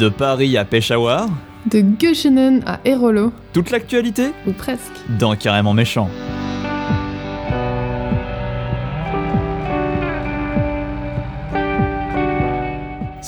[0.00, 1.28] De Paris à Peshawar,
[1.70, 4.32] De Göshenen à Erolo, toute l'actualité?
[4.46, 4.94] Ou presque.
[5.18, 6.08] dans Carrément Méchant.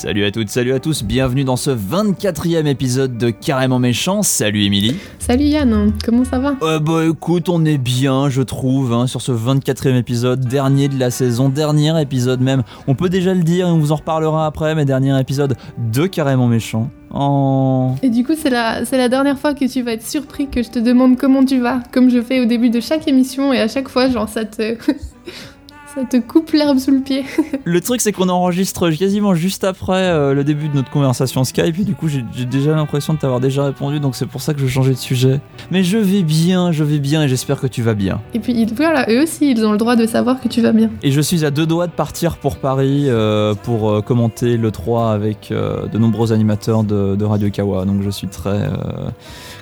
[0.02, 4.24] Salut à toutes, salut à tous, bienvenue dans ce 24e épisode de Carrément Méchant.
[4.24, 4.96] Salut Émilie.
[5.20, 6.56] Salut Yann, comment ça va?
[6.60, 10.98] Euh, bah écoute, on est bien, je trouve, hein, sur ce 24e épisode, dernier de
[10.98, 12.64] la saison, dernier épisode même.
[12.88, 16.06] On peut déjà le dire et on vous en reparlera après, mais dernier épisode de
[16.08, 16.90] Carrément Méchant.
[17.12, 17.94] En...
[18.02, 20.64] Et du coup, c'est la, c'est la dernière fois que tu vas être surpris que
[20.64, 23.60] je te demande comment tu vas, comme je fais au début de chaque émission, et
[23.60, 24.76] à chaque fois, genre, ça te.
[25.94, 27.24] ça te coupe l'herbe sous le pied.
[27.64, 31.78] Le truc, c'est qu'on enregistre quasiment juste après euh, le début de notre conversation Skype,
[31.78, 34.60] et du coup, j'ai déjà l'impression de t'avoir déjà répondu, donc c'est pour ça que
[34.60, 35.40] je changeais de sujet.
[35.70, 38.20] Mais je vais bien, je vais bien, et j'espère que tu vas bien.
[38.34, 40.72] Et puis, ils- voilà, eux aussi, ils ont le droit de savoir que tu vas
[40.72, 40.90] bien.
[41.02, 44.70] Et je suis à deux doigts de partir pour Paris euh, pour euh, commenter le
[44.70, 47.84] 3 avec de nombreux animateurs de, de Radio Kawa.
[47.84, 48.68] Donc je suis très.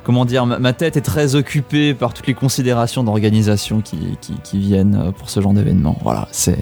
[0.05, 4.59] Comment dire ma, tête est très occupée par toutes les considérations d'organisation qui, qui, qui
[4.59, 5.97] viennent euh, pour ce genre d'événement.
[6.03, 6.57] Voilà, c'est.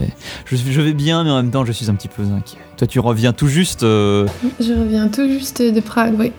[0.47, 2.59] Je, vais bien, mais en même temps, je suis un petit peu inquiet.
[2.77, 3.83] Toi, tu reviens tout juste.
[3.83, 4.27] euh,
[4.61, 6.33] Je reviens tout juste de Prague, oui.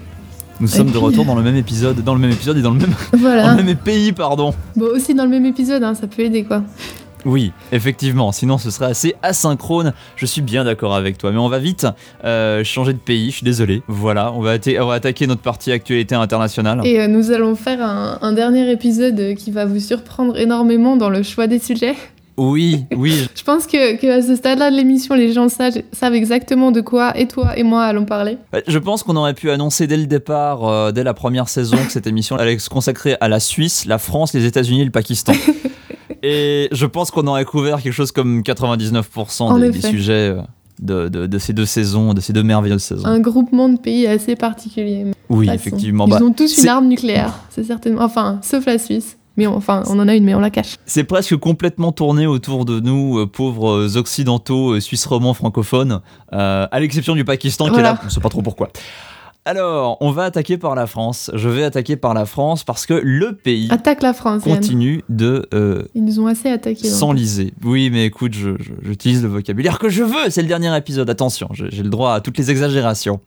[0.59, 2.71] nous sommes de retour euh, dans le même épisode, dans le même épisode et dans
[2.71, 3.55] le même, dans Voilà.
[3.55, 4.53] le même pays, pardon.
[4.75, 6.63] Bon, aussi dans le même épisode, hein, ça peut aider, quoi.
[7.25, 11.49] Oui, effectivement, sinon ce serait assez asynchrone, je suis bien d'accord avec toi, mais on
[11.49, 11.87] va vite
[12.23, 13.81] euh, changer de pays, je suis désolé.
[13.87, 16.81] Voilà, on va, attaquer notre partie actualité internationale.
[16.85, 20.97] Et euh, nous allons faire un, un dernier épisode euh, qui va vous surprendre énormément
[20.97, 21.95] dans le choix des sujets.
[22.39, 26.13] Oui, oui, Je pense que, que à ce stade-là de l'émission, les gens savent, savent
[26.13, 28.37] exactement de quoi et toi et moi allons parler.
[28.65, 31.91] je pense qu'on aurait pu annoncer dès le départ, euh, dès la première saison, que
[31.91, 35.33] cette émission allait se consacrer à la Suisse, la France, les États-Unis et le Pakistan.
[36.23, 40.41] Et je pense qu'on aurait couvert quelque chose comme 99% En des, sujets euh,
[40.81, 43.05] de, de- de ces deux saisons, de ces deux merveilleuses saisons.
[43.05, 45.05] Un groupement de pays assez particulier.
[45.29, 46.05] oui, effectivement.
[46.07, 48.01] Ils bah, ont tous une arme nucléaire, c'est certainement.
[48.01, 49.17] Enfin, sauf la Suisse.
[49.39, 50.75] Mais on, enfin, on en a une, mais on la cache.
[50.85, 56.01] C'est presque complètement tourné autour de nous, euh, pauvres euh, occidentaux, euh, suisses romands francophones,
[56.33, 58.67] euh, à l'exception du Pakistan qui est là, on ne sait pas trop pourquoi.
[59.45, 61.31] Alors, on va attaquer par la France.
[61.33, 64.57] Je vais attaquer par la France parce que le pays Attaque la France, Yann.
[64.57, 65.47] continue de
[65.95, 66.89] Ils nous ont assez attaqués.
[66.89, 66.91] donc.
[66.91, 67.53] s'enliser.
[67.63, 68.33] Oui, mais écoute,
[68.83, 70.29] j'utilise le vocabulaire que je veux.
[70.29, 71.09] C'est le dernier épisode.
[71.09, 73.21] Attention, j'ai le droit à toutes les exagérations.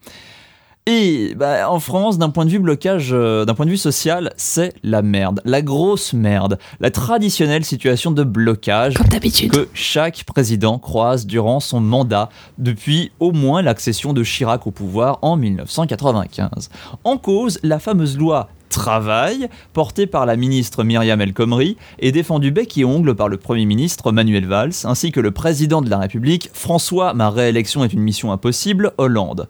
[0.86, 4.32] Et bah, en France, d'un point de vue blocage, euh, d'un point de vue social,
[4.36, 9.52] c'est la merde, la grosse merde, la traditionnelle situation de blocage Comme d'habitude.
[9.52, 15.20] que chaque président croise durant son mandat depuis au moins l'accession de Chirac au pouvoir
[15.22, 16.68] en 1995.
[17.04, 22.50] En cause, la fameuse loi Travail, portée par la ministre Myriam El Khomri et défendue
[22.50, 25.98] bec et ongle par le Premier ministre Manuel Valls, ainsi que le président de la
[25.98, 29.46] République, François, ma réélection est une mission impossible, Hollande.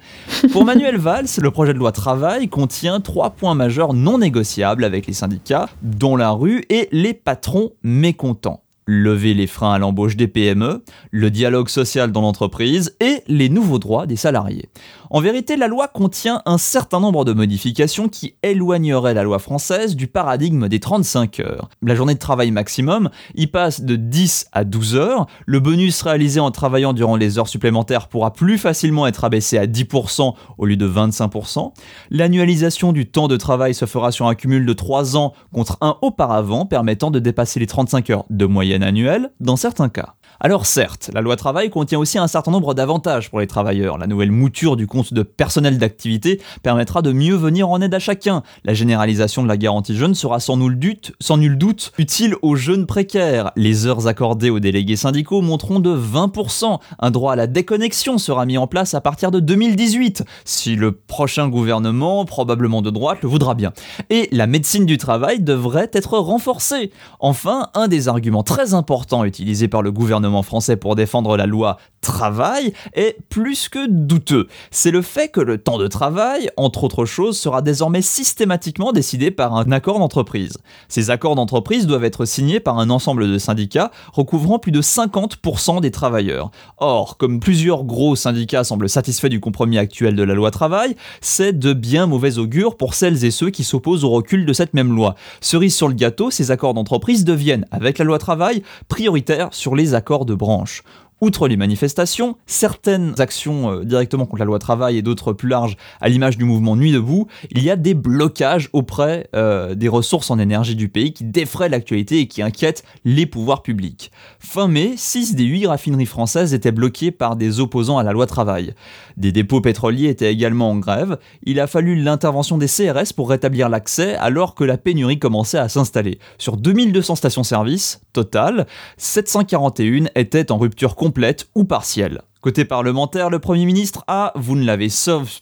[0.51, 5.07] Pour Manuel Valls, le projet de loi Travail contient trois points majeurs non négociables avec
[5.07, 8.63] les syndicats, dont la rue et les patrons mécontents.
[8.85, 13.79] Lever les freins à l'embauche des PME, le dialogue social dans l'entreprise et les nouveaux
[13.79, 14.69] droits des salariés.
[15.15, 19.95] En vérité, la loi contient un certain nombre de modifications qui éloigneraient la loi française
[19.95, 21.69] du paradigme des 35 heures.
[21.83, 26.41] La journée de travail maximum y passe de 10 à 12 heures, le bonus réalisé
[26.41, 30.77] en travaillant durant les heures supplémentaires pourra plus facilement être abaissé à 10% au lieu
[30.77, 31.75] de 25%,
[32.09, 35.99] L'annualisation du temps de travail se fera sur un cumul de 3 ans contre un
[36.01, 40.15] auparavant permettant de dépasser les 35 heures de moyenne annuelle dans certains cas.
[40.45, 43.97] Alors certes, la loi travail contient aussi un certain nombre d'avantages pour les travailleurs.
[43.97, 48.01] La nouvelle mouture du compte de personnel d'activité permettra de mieux venir en aide à
[48.01, 48.43] chacun.
[48.65, 53.53] La généralisation de la garantie jeune sera sans nul doute, utile aux jeunes précaires.
[53.55, 56.81] Les heures accordées aux délégués syndicaux monteront de 20%.
[56.99, 60.91] Un droit à la déconnexion sera mis en place à partir de 2018, si le
[60.91, 63.73] prochain gouvernement, probablement de droite, le voudra bien.
[64.11, 66.91] Et la médecine du travail devrait être renforcée.
[67.21, 71.77] Enfin, un des arguments très importants utilisés par le gouvernement français pour défendre la loi
[72.03, 74.49] travail est plus que douteux.
[74.71, 79.31] C'est le fait que le temps de travail, entre autres choses, sera désormais systématiquement décidé
[79.31, 80.59] par un accord d'entreprise.
[80.89, 85.81] Ces accords d'entreprise doivent être signés par un ensemble de syndicats recouvrant plus de 50%
[85.81, 86.51] des travailleurs.
[86.79, 91.59] Or, comme plusieurs gros syndicats semblent satisfaits du compromis actuel de la loi travail, c'est
[91.59, 94.95] de bien mauvais augure pour celles et ceux qui s'opposent au recul de cette même
[94.95, 95.15] loi.
[95.41, 99.95] Cerise sur le gâteau, ces accords d'entreprise deviennent, avec la loi travail, prioritaires sur les
[99.95, 100.83] accords de branche.
[101.23, 105.77] Outre les manifestations, certaines actions euh, directement contre la loi travail et d'autres plus larges
[106.01, 110.33] à l'image du mouvement Nuit debout, il y a des blocages auprès euh, des ressources
[110.33, 114.11] en énergie du pays qui défraient l'actualité et qui inquiètent les pouvoirs publics.
[114.41, 118.27] Fin mai, 6 des 8 raffineries françaises étaient bloquées par des opposants à la loi
[118.27, 118.75] travail.
[119.17, 121.19] Des dépôts pétroliers étaient également en grève.
[121.45, 125.69] Il a fallu l'intervention des CRS pour rétablir l'accès alors que la pénurie commençait à
[125.69, 126.19] s'installer.
[126.39, 128.67] Sur 2200 stations-service, total,
[128.97, 132.23] 741 étaient en rupture complète complète ou partielle.
[132.41, 134.89] Côté parlementaire, le Premier ministre a, vous ne l'avez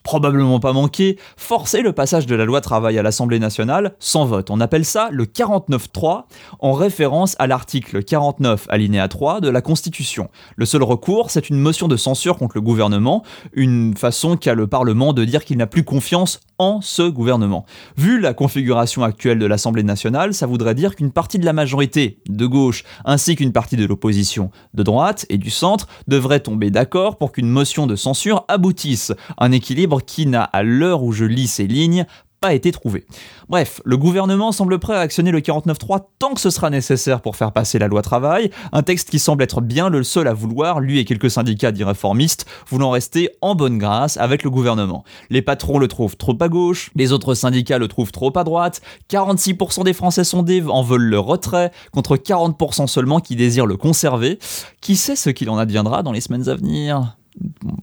[0.02, 4.50] probablement pas manqué, forcé le passage de la loi travail à l'Assemblée nationale sans vote.
[4.50, 6.24] On appelle ça le 49-3
[6.58, 10.28] en référence à l'article 49 alinéa 3 de la Constitution.
[10.56, 13.22] Le seul recours, c'est une motion de censure contre le gouvernement,
[13.54, 17.64] une façon qu'a le Parlement de dire qu'il n'a plus confiance en ce gouvernement.
[17.96, 22.18] Vu la configuration actuelle de l'Assemblée nationale, ça voudrait dire qu'une partie de la majorité
[22.28, 27.16] de gauche ainsi qu'une partie de l'opposition de droite et du centre devrait tomber d'accord
[27.16, 31.48] pour qu'une motion de censure aboutisse, un équilibre qui n'a, à l'heure où je lis
[31.48, 32.04] ces lignes,
[32.40, 33.04] pas été trouvé.
[33.50, 37.36] Bref, le gouvernement semble prêt à actionner le 49.3 tant que ce sera nécessaire pour
[37.36, 40.80] faire passer la loi travail, un texte qui semble être bien le seul à vouloir,
[40.80, 45.04] lui et quelques syndicats dits réformistes, voulant rester en bonne grâce avec le gouvernement.
[45.28, 48.80] Les patrons le trouvent trop à gauche, les autres syndicats le trouvent trop à droite,
[49.10, 54.38] 46% des Français sondés en veulent le retrait, contre 40% seulement qui désirent le conserver.
[54.80, 57.16] Qui sait ce qu'il en adviendra dans les semaines à venir?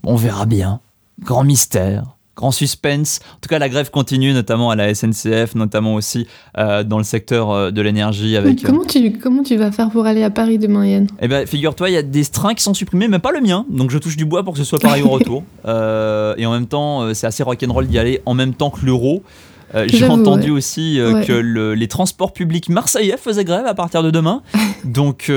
[0.04, 0.82] On verra bien.
[1.22, 3.20] Grand mystère grand suspense.
[3.36, 7.04] En tout cas, la grève continue, notamment à la SNCF, notamment aussi euh, dans le
[7.04, 8.38] secteur euh, de l'énergie.
[8.38, 11.08] Avec comment tu comment tu vas faire pour aller à Paris demain, Yann?
[11.20, 13.66] Eh ben, figure-toi, il y a des trains qui sont supprimés, mais pas le mien.
[13.70, 15.44] Donc, je touche du bois pour que ce soit pareil au retour.
[15.66, 19.24] Euh, et en même temps, c'est assez rock'n'roll d'y aller en même temps que l'euro.
[19.88, 20.98] J'ai entendu aussi
[21.28, 24.42] que les transports publics marseillais faisaient grève à partir de demain.
[24.86, 25.30] Donc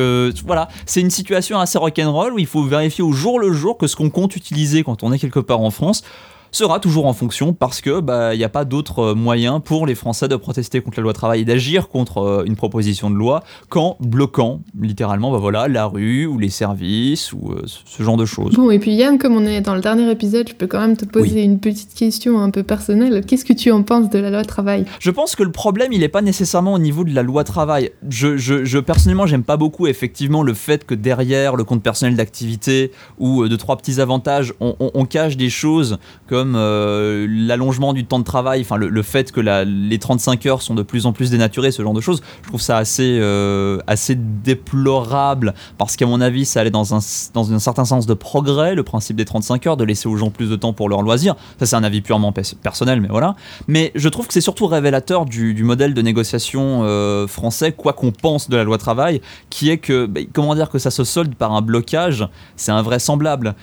[0.45, 3.87] voilà, c'est une situation assez rock'n'roll où il faut vérifier au jour le jour que
[3.87, 6.05] ce qu'on compte utiliser quand on est quelque part en France
[6.53, 9.87] sera toujours en fonction parce que bah, il n'y a pas d'autre euh, moyen pour
[9.87, 13.15] les Français de protester contre la loi travail et d'agir contre euh, une proposition de
[13.15, 18.17] loi qu'en bloquant littéralement bah voilà la rue ou les services ou euh, ce genre
[18.17, 18.55] de choses.
[18.55, 20.97] Bon et puis Yann comme on est dans le dernier épisode je peux quand même
[20.97, 24.31] te poser une petite question un peu personnelle qu'est-ce que tu en penses de la
[24.31, 24.85] loi travail?
[24.99, 27.91] Je pense que le problème il n'est pas nécessairement au niveau de la loi travail.
[28.09, 32.17] Je, je, je personnellement j'aime pas beaucoup effectivement le fait que derrière le compte personnel
[32.17, 37.93] d'activité ou de trois petits avantages on, on cache des choses que comme euh, l'allongement
[37.93, 41.13] du temps de travail, enfin le, fait que les 35 heures sont de plus en
[41.13, 46.07] plus dénaturées, ce genre de choses, je trouve ça assez, euh, assez déplorable parce qu'à
[46.07, 47.01] mon avis, ça allait dans un,
[47.35, 50.31] dans un certain sens de progrès, le principe des 35 heures, de laisser aux gens
[50.31, 51.37] plus de temps pour leur loisir.
[51.59, 53.37] Ça, c'est un avis purement personnel, mais voilà.
[53.69, 58.13] Mais je trouve que c'est surtout révélateur du, modèle de négociation euh, français, quoi qu'on
[58.13, 59.21] pense de la loi travail,
[59.51, 62.27] qui est que, bah, comment dire, que ça se solde par un blocage,
[62.57, 63.55] c'est invraisemblable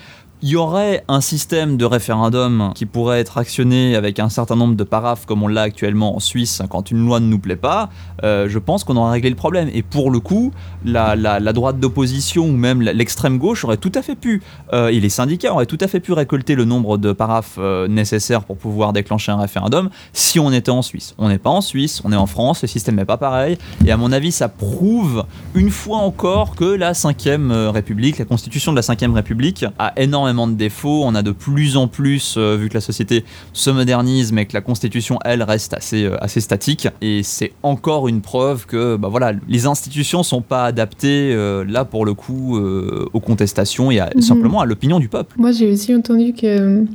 [0.44, 4.76] il y aurait un système de référendum qui pourrait être actionné avec un certain nombre
[4.76, 7.90] de paraphes comme on l'a actuellement en Suisse quand une loi ne nous plaît pas,
[8.24, 9.68] euh, je pense qu'on aurait réglé le problème.
[9.74, 10.52] Et pour le coup,
[10.86, 11.16] la,
[11.54, 14.44] droite d'opposition ou même l'extrême gauche aurait tout à fait pu,
[14.74, 17.88] euh, et les syndicats auraient tout à fait pu récolter le nombre de paraphes euh,
[17.88, 21.16] nécessaires pour pouvoir déclencher un référendum si on était en Suisse.
[21.18, 23.92] On n'est pas en Suisse, on est en France, le système n'est pas pareil, et
[23.92, 25.26] à mon avis ça prouve
[25.56, 30.27] une fois encore que la 5ème République, la constitution de la 5ème République a énormément
[30.34, 31.04] de défauts.
[31.06, 34.54] On a de plus en plus, euh, vu que la société se modernise, mais que
[34.54, 36.88] la constitution, elle, reste assez, euh, assez statique.
[37.02, 41.86] Et c'est encore une preuve que bah, voilà, les institutions sont pas adaptées, euh, là,
[41.86, 44.22] pour le coup, aux contestations et mhm.
[44.22, 45.36] simplement à l'opinion du peuple.
[45.38, 46.86] Moi, j'ai aussi entendu que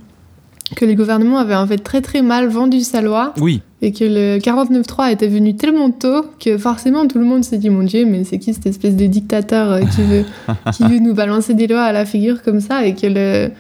[0.77, 3.35] que les gouvernements avaient en fait très très mal vendu sa loi.
[3.41, 3.63] Oui.
[3.81, 7.71] Et que le 49.3 était venu tellement tôt que forcément tout le monde s'est dit
[7.71, 10.25] mon Dieu, mais c'est qui cette espèce de dictateur euh, qui veut,
[10.73, 12.87] qui veut nous balancer des lois à la figure comme ça?
[12.87, 13.51] Et que le,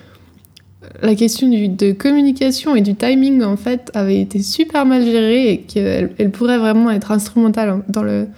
[1.02, 5.50] la question du, de communication et du timing en fait avait été super mal gérée
[5.50, 8.28] et qu'elle elle pourrait vraiment être instrumentale dans le,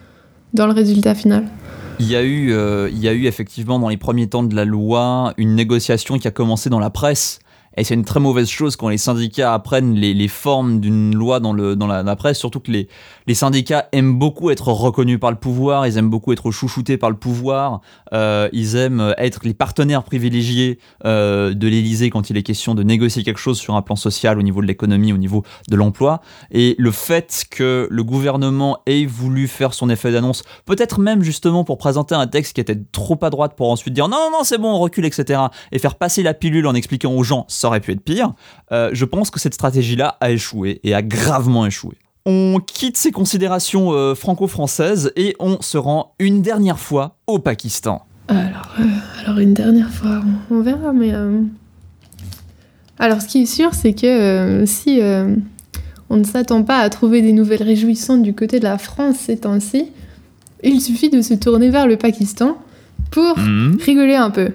[0.54, 1.45] dans le résultat final.
[2.00, 4.54] Il y, a eu, euh, il y a eu effectivement dans les premiers temps de
[4.57, 7.38] la loi une négociation qui a commencé dans la presse
[7.76, 11.52] et c'est une très mauvaise chose quand les syndicats apprennent les, formes d'une loi dans,
[11.52, 12.88] la, presse, surtout que les,
[13.26, 17.11] les, syndicats aiment beaucoup être reconnus par le pouvoir, ils aiment beaucoup être chouchoutés par
[17.11, 17.81] le pouvoir,
[18.12, 22.83] euh, ils aiment être les partenaires privilégiés euh, de l'Élysée quand il est question de
[22.83, 26.21] négocier quelque chose sur un plan social au niveau de l'économie, au niveau de l'emploi.
[26.50, 31.64] Et le fait que le gouvernement ait voulu faire son effet d'annonce, peut-être même justement
[31.64, 34.45] pour présenter un texte qui était trop à droite pour ensuite dire non, non, non,
[34.45, 35.40] c'est bon, on recule, etc.
[35.73, 38.35] Et faire passer la pilule en expliquant aux gens ça aurait pu être pire,
[38.73, 41.94] euh, je pense que cette stratégie-là a échoué et a gravement échoué.
[42.26, 48.04] On quitte ces considérations euh, franco-françaises et on se rend une dernière fois au Pakistan.
[48.28, 48.85] Alors, euh,
[49.25, 51.12] alors une dernière fois, on, on verra, mais...
[52.99, 55.35] Alors, ce qui est sûr, c'est que euh, si euh,
[56.11, 59.38] on ne s'attend pas à trouver des nouvelles réjouissantes du côté de la France ces
[59.38, 59.87] temps-ci,
[60.62, 62.59] il suffit de se tourner vers le Pakistan
[63.11, 63.78] pour Mhm.
[63.80, 64.50] rigoler un peu.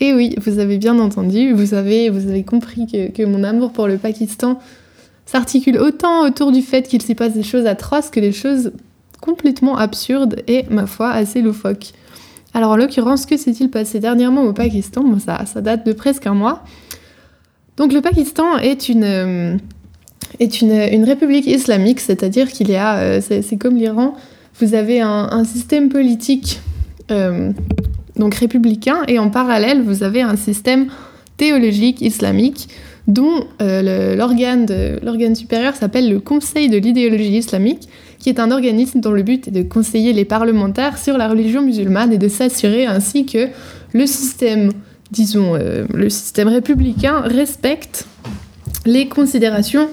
[0.00, 3.88] Et oui, vous avez bien entendu, vous avez, vous avez compris que, mon amour pour
[3.88, 4.60] le Pakistan
[5.26, 8.72] s'articule autant autour du fait qu'il s'y passe des choses atroces que des choses
[9.20, 11.92] complètement absurdes et, ma foi, assez loufoques.
[12.54, 15.04] Alors en l'occurrence, que s'est-il passé dernièrement au Pakistan?
[15.18, 16.62] Ça, ça date de presque un mois.
[17.76, 19.56] Donc le Pakistan est une, euh,
[20.40, 24.14] république islamique, c'est-à-dire qu'il y a, euh, c'est comme l'Iran,
[24.60, 26.60] vous avez un, un système politique
[27.10, 27.52] euh,
[28.18, 30.88] donc républicain et en parallèle vous avez un système
[31.36, 32.68] théologique islamique
[33.08, 39.12] dont euh, l'organe supérieur s'appelle le Conseil de l'idéologie islamique, qui est un organisme dont
[39.12, 43.24] le but est de conseiller les parlementaires sur la religion musulmane et de s'assurer ainsi
[43.24, 43.48] que
[43.94, 44.72] le système,
[45.10, 48.06] disons, euh, le système républicain respecte
[48.84, 49.88] les considérations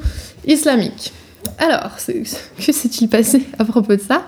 [0.45, 1.13] islamiques.
[1.57, 4.27] Alors, que s'est-il passé à propos de ça?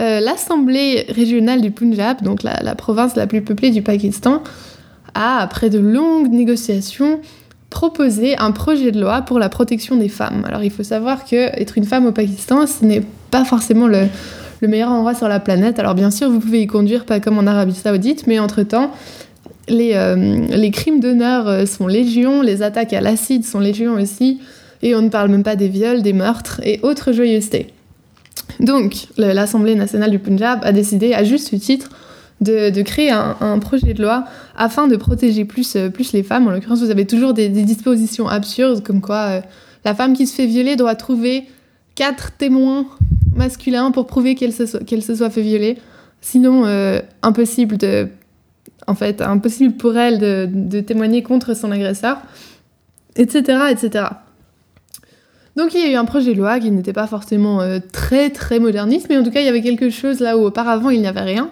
[0.00, 4.42] Euh, L'Assemblée régionale du Punjab, donc la, province la plus peuplée du Pakistan,
[5.14, 7.20] a, après de longues négociations,
[7.70, 10.44] proposé un projet de loi pour la protection des femmes.
[10.46, 14.06] Alors il faut savoir que être une femme au Pakistan, ce n'est pas forcément le,
[14.60, 15.78] le meilleur endroit sur la planète.
[15.78, 18.92] Alors bien sûr, vous pouvez y conduire, pas comme en Arabie Saoudite, mais entre-temps,
[19.68, 20.16] les, euh,
[20.50, 24.40] les crimes d'honneur euh, sont légion, les attaques à l'acide sont légion aussi,
[24.82, 27.68] et on ne parle même pas des viols, des meurtres et autres joyeusetés.
[28.60, 31.90] Donc, l'Assemblée nationale du Punjab a décidé, à juste titre,
[32.40, 34.24] de, créer un, projet de loi
[34.56, 36.46] afin de protéger plus, euh, plus les femmes.
[36.46, 39.40] En l'occurrence, vous avez toujours des, dispositions absurdes, comme quoi euh,
[39.84, 41.44] la femme qui se fait violer doit trouver
[41.94, 42.86] quatre témoins
[43.34, 45.78] masculins pour prouver qu'elle se, soit- fait violer.
[46.20, 47.78] Sinon, euh, impossible
[48.86, 52.18] en fait, impossible pour elle de, de témoigner contre son agresseur,
[53.16, 54.04] etc., etc.
[55.56, 58.30] Donc il y a eu un projet de loi qui n'était pas forcément euh, très
[58.30, 61.00] très moderniste, mais en tout cas il y avait quelque chose là où auparavant il
[61.00, 61.50] n'y avait rien.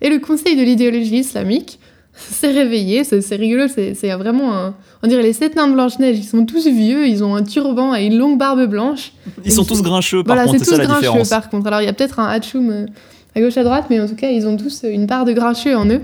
[0.00, 1.78] Et le Conseil de l'idéologie islamique
[2.14, 4.74] s'est réveillé, c'est rigolo, c'est vraiment un...
[5.02, 7.94] On dirait les sept nains de Blanche-Neige, ils sont tous vieux, ils ont un turban
[7.94, 9.12] et une longue barbe blanche.
[9.44, 11.28] Ils sont tous grincheux, par voilà, contre, c'est c'est tous ça la différence.
[11.28, 11.66] par contre.
[11.66, 12.86] Alors il y a peut-être un hatchoum euh,
[13.34, 15.76] à gauche à droite, mais en tout cas ils ont tous une part de grincheux
[15.76, 16.00] en eux.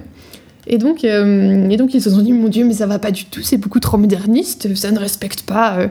[0.67, 3.11] Et donc, euh, et donc ils se sont dit, mon Dieu, mais ça va pas
[3.11, 5.89] du tout, c'est beaucoup trop moderniste, ça ne respecte pas euh,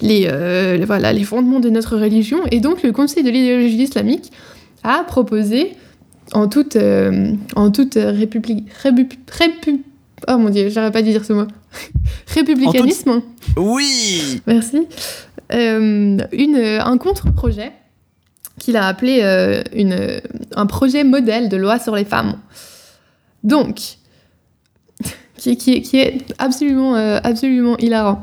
[0.00, 2.40] les, euh, voilà, les fondements de notre religion.
[2.50, 4.30] Et donc le Conseil de l'idéologie islamique
[4.82, 5.72] a proposé,
[6.32, 8.68] en toute, euh, en toute république...
[8.82, 9.80] répu- répu-
[10.28, 11.46] oh mon Dieu, j'arrive pas de dire ce mot.
[12.34, 13.22] Républicanisme.
[13.56, 14.86] Oui Merci.
[15.52, 17.72] Euh, une, un contre-projet
[18.58, 20.20] qu'il a appelé euh, une,
[20.54, 22.38] un projet modèle de loi sur les femmes.
[23.42, 23.80] Donc,
[25.36, 28.22] qui, qui, qui est absolument, euh, absolument hilarant.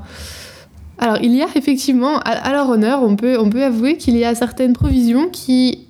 [1.00, 4.26] Alors, il y a effectivement, à, leur honneur, on peut, on peut avouer qu'il y
[4.26, 5.88] a certaines provisions qui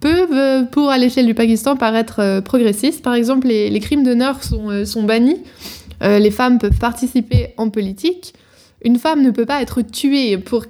[0.00, 3.02] peuvent, euh, pour à l'échelle du Pakistan, paraître euh, progressistes.
[3.02, 5.38] Par exemple, les, crimes d'honneur sont, euh, sont bannis.
[6.00, 8.32] Les femmes peuvent participer en politique.
[8.84, 10.64] Une femme ne peut pas être tuée pour,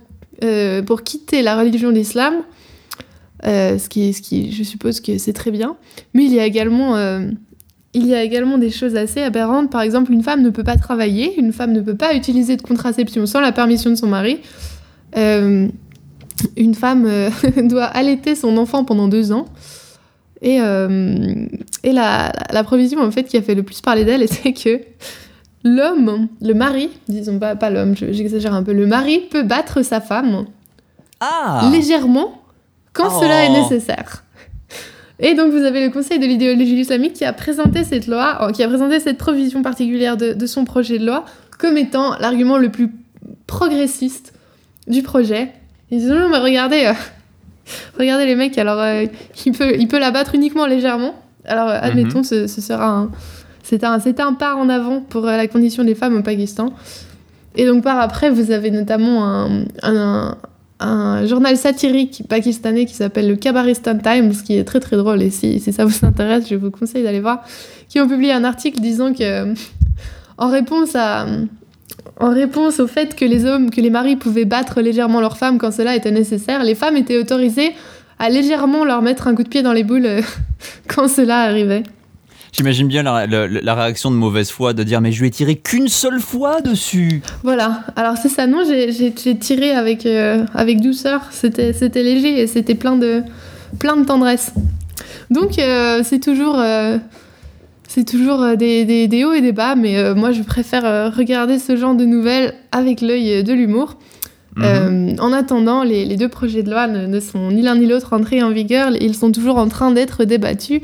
[0.87, 2.33] pour quitter la religion d'islam,
[3.45, 5.77] ce, qui, ce qui, je suppose que c'est très bien.
[6.15, 6.97] Mais il y a également,
[7.99, 9.71] il y a également des choses assez aberrantes.
[9.71, 12.63] Par exemple, une femme ne peut pas travailler, une femme ne peut pas utiliser de
[12.63, 14.39] contraception sans la permission de son mari.
[15.17, 15.69] Euh,
[16.57, 17.31] une femme euh,
[17.65, 19.47] doit allaiter son enfant pendant deux ans.
[20.41, 21.47] Et, euh,
[21.83, 24.81] et la, la provision en fait qui a fait le plus parler d'elle était que
[25.65, 29.83] l'homme, le mari, disons pas, pas l'homme, je- j'exagère un peu, le mari peut battre
[29.83, 30.47] sa femme
[31.21, 32.41] Ah légèrement
[32.93, 33.21] quand Oh.
[33.21, 34.23] cela est nécessaire.
[35.21, 38.53] Et donc vous avez le Conseil de l'idéologie islamique qui a présenté cette loi, euh,
[38.53, 41.25] qui a présenté cette provision particulière de, de son projet de loi
[41.59, 42.91] comme étant l'argument le plus
[43.47, 44.33] progressiste
[44.87, 45.53] du projet.
[45.91, 46.93] Ils disent non mais regardez, euh,
[47.99, 49.05] regardez les mecs, alors euh,
[49.45, 51.15] il, peut, il peut la battre uniquement légèrement.
[51.45, 53.11] Alors euh, admettons, ce, ce sera un,
[53.63, 56.73] c'est un, c'est un pas en avant pour la condition des femmes au Pakistan.
[57.57, 60.37] Et donc par après, vous avez notamment un, un,
[60.81, 65.23] un journal satirique pakistanais qui s'appelle le Kabaristan Times, qui est très très drôle.
[65.23, 67.43] Et si, si ça vous intéresse, je vous conseille d'aller voir.
[67.89, 69.55] Qui ont publié un article disant que,
[70.37, 71.27] en réponse à,
[72.21, 75.59] en réponse au fait que les hommes, que les maris pouvaient battre légèrement leurs femmes
[75.59, 77.73] quand cela était nécessaire, les femmes étaient autorisées
[78.19, 80.23] à légèrement leur mettre un coup de pied dans les boules euh,
[80.89, 81.85] quand cela arrivait.
[82.53, 85.31] J'imagine bien la, la- la réaction de mauvaise foi de dire mais je lui ai
[85.31, 87.23] tiré qu'une seule fois dessus.
[87.43, 92.75] Voilà, alors c'est ça, non, j'ai tiré avec, euh, avec douceur, c'était léger et c'était
[92.75, 93.23] plein de,
[93.79, 94.53] plein de tendresse.
[95.31, 96.97] Donc euh, c'est toujours, euh,
[97.87, 101.77] c'est toujours des, des- des hauts et des bas, mais moi je préfère regarder ce
[101.77, 103.97] genre de nouvelles avec l'œil de l'humour.
[104.57, 104.65] Mhm.
[104.65, 107.87] Euh, en attendant, les, les deux projets de loi ne, ne sont ni l'un ni
[107.87, 108.91] l'autre entrés en vigueur.
[109.01, 110.81] Ils sont toujours en train d'être débattus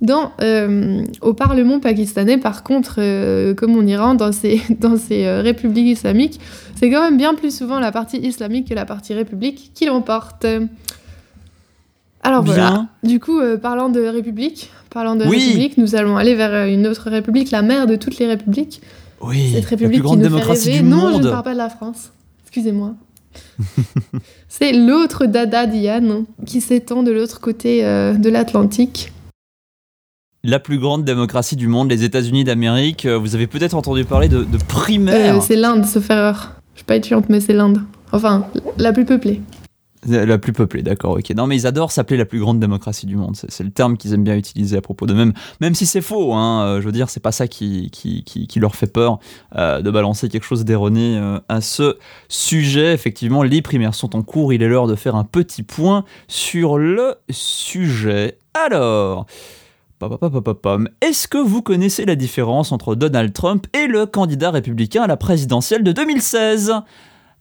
[0.00, 2.38] dans, euh, au Parlement pakistanais.
[2.38, 6.40] Par contre, euh, comme en Iran, dans ces, dans ces euh, républiques islamiques,
[6.76, 10.46] c'est quand même bien plus souvent la partie islamique que la partie république qui l'emporte.
[12.22, 12.52] Alors Bien.
[12.52, 12.86] voilà.
[13.02, 15.38] Du coup, parlant de république, parlant de Oui.
[15.38, 18.80] république, nous allons aller vers une autre république, la mère de toutes les républiques.
[19.20, 20.82] Oui, Cette la république plus grande qui nous démocratie fait rêver.
[20.82, 22.10] du non, je ne parle pas de la France.
[22.42, 22.94] Excusez-moi.
[24.48, 29.12] c'est l'autre Dada Diane qui s'étend de l'autre côté de l'Atlantique.
[30.44, 33.06] La plus grande démocratie du monde, les États-Unis d'Amérique.
[33.06, 35.36] Euh, Vous avez peut-être entendu parler de, de primaires.
[35.36, 36.52] Euh, c'est l'Inde, sauf erreur.
[36.74, 37.82] Je vais pas être chiante, mais c'est l'Inde.
[38.12, 38.46] Enfin,
[38.78, 39.42] la plus peuplée.
[40.06, 41.30] La plus peuplée, d'accord, ok.
[41.36, 43.34] Non, mais ils adorent s'appeler la plus grande démocratie du monde.
[43.34, 45.32] C'est le terme qu'ils aiment bien utiliser à propos d'eux-mêmes.
[45.60, 48.46] Même si c'est faux, hein, euh, je veux dire, c'est pas ça qui, qui, qui,
[48.46, 49.18] qui leur fait peur
[49.56, 52.94] euh, de balancer quelque chose d'erroné euh, à ce sujet.
[52.94, 54.52] Effectivement, les primaires sont en cours.
[54.52, 58.38] Il est l'heure de faire un petit point sur le sujet.
[58.54, 59.26] Alors.
[61.00, 65.16] Est-ce que vous connaissez la différence entre Donald Trump et le candidat républicain à la
[65.16, 66.72] présidentielle de 2016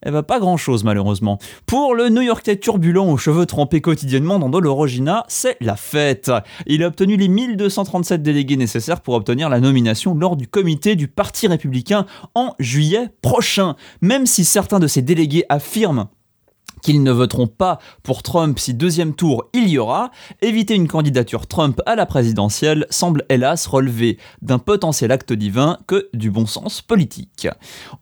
[0.05, 1.37] Eh ben pas grand-chose malheureusement.
[1.67, 6.31] Pour le New Yorkais turbulent aux cheveux trempés quotidiennement dans de c'est la fête.
[6.65, 11.07] Il a obtenu les 1237 délégués nécessaires pour obtenir la nomination lors du comité du
[11.07, 13.75] Parti républicain en juillet prochain.
[14.01, 16.07] Même si certains de ces délégués affirment
[16.81, 21.47] qu'ils ne voteront pas pour Trump si deuxième tour il y aura, éviter une candidature
[21.47, 26.81] Trump à la présidentielle semble hélas relever d'un potentiel acte divin que du bon sens
[26.81, 27.47] politique.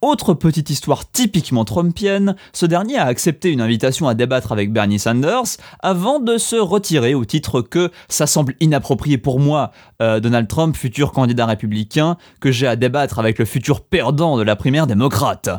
[0.02, 5.00] Autre petite histoire typiquement trumpienne, ce dernier a accepté une invitation à débattre avec Bernie
[5.00, 10.48] Sanders avant de se retirer au titre que ça semble inapproprié pour moi, euh, Donald
[10.48, 14.88] Trump, futur candidat républicain, que j'ai à débattre avec le futur perdant de la primaire
[14.88, 15.50] démocrate.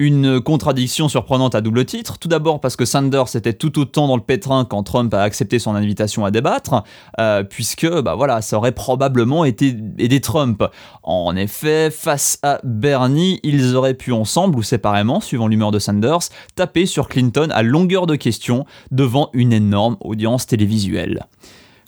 [0.00, 2.18] Une contradiction surprenante à double titre.
[2.18, 5.60] Tout d'abord parce que Sanders était tout autant dans le pétrin quand Trump a accepté
[5.60, 6.82] son invitation à débattre,
[7.20, 10.64] euh, puisque bah voilà, ça aurait probablement été aidé Trump.
[11.04, 16.28] En effet, face à Bernie, ils auraient pu ensemble ou séparément, suivant l'humeur de Sanders,
[16.56, 21.26] taper sur Clinton à longueur de questions devant une énorme audience télévisuelle.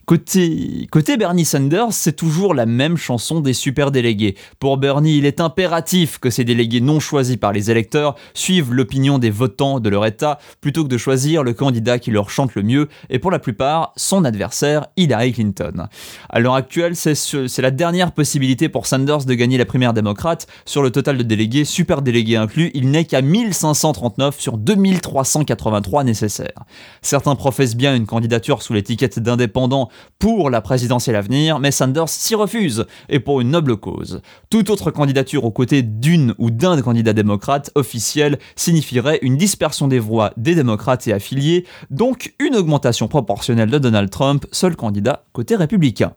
[0.06, 4.36] Côté, Bernie Sanders, c'est toujours la même chanson des super délégués.
[4.60, 9.18] Pour Bernie, il est impératif que ces délégués non choisis par les électeurs suivent l'opinion
[9.18, 12.62] des votants de leur État plutôt que de choisir le candidat qui leur chante le
[12.62, 15.88] mieux, et pour la plupart, son adversaire, Hillary Clinton.
[16.30, 19.92] À l'heure actuelle, c'est ce- c'est la dernière possibilité pour Sanders de gagner la primaire
[19.92, 20.46] démocrate.
[20.66, 26.62] Sur le total de délégués, super délégués inclus, il n'est qu'à 1539 sur 2383 nécessaires.
[27.02, 32.08] Certains professent bien une candidature sous l'étiquette d'indépendant pour la présidentielle à venir, mais Sanders
[32.08, 34.20] s'y refuse, et pour une noble cause.
[34.50, 39.98] Toute autre candidature aux côtés d'une ou d'un candidat démocrate officiel signifierait une dispersion des
[39.98, 45.56] voix des démocrates et affiliés, donc une augmentation proportionnelle de Donald Trump, seul candidat côté
[45.56, 46.12] républicain.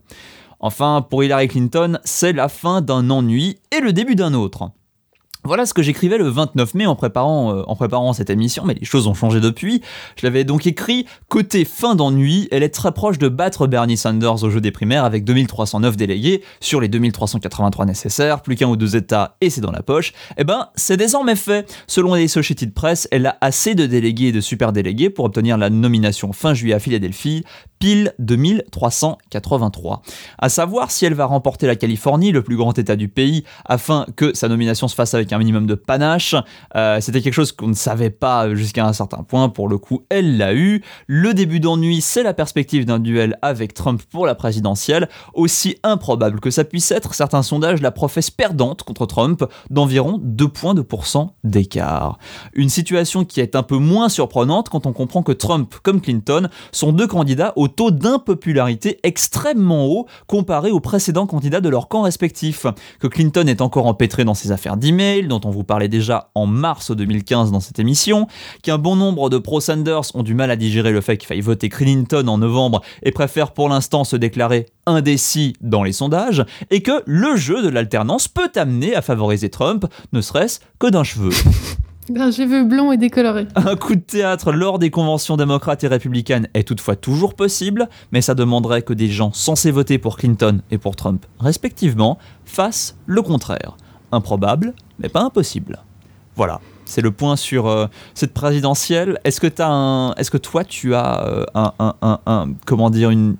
[0.60, 4.72] Enfin, pour Hillary Clinton, c'est la fin d'un ennui et le début d'un autre.
[5.50, 8.76] Voilà ce que j'écrivais le 29 mai en préparant, euh, en préparant cette émission, mais
[8.76, 9.82] les choses ont changé depuis.
[10.16, 14.44] Je l'avais donc écrit côté fin d'ennui, elle est très proche de battre Bernie Sanders
[14.44, 18.96] au jeu des primaires avec 2309 délégués sur les 2383 nécessaires, plus qu'un ou deux
[18.96, 20.14] États et c'est dans la poche.
[20.38, 21.68] Eh ben, c'est désormais fait.
[21.88, 25.58] Selon les Associated Press, elle a assez de délégués et de super délégués pour obtenir
[25.58, 27.44] la nomination fin juillet à Philadelphie,
[27.80, 30.04] pile 2383.
[30.38, 34.06] À savoir si elle va remporter la Californie, le plus grand État du pays, afin
[34.16, 36.36] que sa nomination se fasse avec un minimum de panache.
[36.76, 39.50] Euh, C'était quelque chose qu'on ne savait pas jusqu'à un certain point.
[39.50, 40.84] Pour le coup, elle l'a eu.
[41.08, 45.10] Le début d'ennui, c'est la perspective d'un duel avec Trump pour la présidentielle.
[45.34, 50.48] Aussi improbable que ça puisse être, certains sondages la professent perdante contre Trump d'environ 2
[50.48, 52.20] points de pourcent d'écart.
[52.54, 56.50] Une situation qui est un peu moins surprenante quand on comprend que Trump comme Clinton
[56.72, 62.02] sont deux candidats au taux d'impopularité extrêmement haut comparé aux précédents candidats de leur camp
[62.04, 62.66] respectif.
[63.00, 66.46] Que Clinton est encore empêtré dans ses affaires d'email, dont on vous parlait déjà en
[66.46, 68.28] mars 2015 dans cette émission,
[68.64, 71.70] qu'un bon nombre de pro-Sanders ont du mal à digérer le fait qu'il faille voter
[71.70, 77.04] Clinton en novembre et préfèrent pour l'instant se déclarer indécis dans les sondages, et que
[77.06, 81.30] le jeu de l'alternance peut amener à favoriser Trump, ne serait-ce que d'un cheveu.
[82.18, 83.46] Un cheveu blond et décoloré.
[83.56, 88.22] Un coup de théâtre lors des conventions démocrates et républicaines est toutefois toujours possible, mais
[88.22, 93.22] ça demanderait que des gens censés voter pour Clinton et pour Trump, respectivement, fassent le
[93.22, 93.78] contraire.
[94.12, 95.80] Improbable, mais pas impossible.
[96.36, 96.60] Voilà.
[96.86, 99.20] C'est le point sur euh, cette présidentielle.
[99.24, 103.12] Est-ce que, as un, est-ce que toi, tu as euh, un, un, un, Comment dire
[103.12, 103.36] une,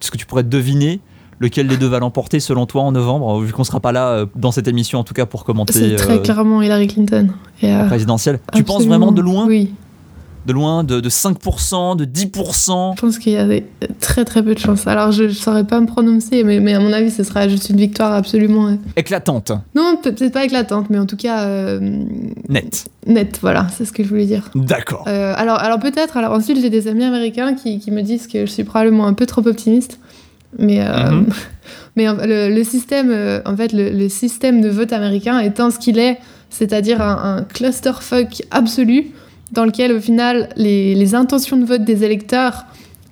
[0.00, 1.00] Ce que tu pourrais deviner
[1.38, 4.24] lequel des deux va l'emporter selon toi en novembre, vu qu'on ne sera pas là
[4.34, 5.72] dans cette émission en tout cas pour commenter.
[5.72, 7.28] C'est très clairement Hillary Clinton.
[7.62, 8.40] la présidentielle.
[8.52, 9.72] Tu penses vraiment de loin Oui
[10.48, 13.46] de loin, de, 5%, de 10% Je pense qu'il y a
[14.00, 14.86] très très peu de chances.
[14.86, 17.68] Alors je ne saurais pas me prononcer, mais, mais, à mon avis, ce sera juste
[17.68, 18.68] une victoire absolument...
[18.68, 21.44] Euh, éclatante Non, peut-être pas éclatante, mais en tout cas...
[21.44, 21.78] Euh,
[22.48, 22.86] Net.
[23.06, 24.50] Net, voilà, c'est ce que je voulais dire.
[24.54, 25.04] D'accord.
[25.06, 28.46] Euh, alors, alors peut-être, alors ensuite j'ai des amis américains qui, qui, me disent que
[28.46, 30.00] je suis probablement un peu trop optimiste,
[30.58, 30.82] mais...
[30.82, 31.26] Mhm.
[31.96, 37.02] mais le, système, en fait, le, système de vote américain étant ce qu'il est, c'est-à-dire
[37.02, 39.12] un, un clusterfuck absolu,
[39.52, 42.66] dans lequel, au final, les, intentions de vote des électeurs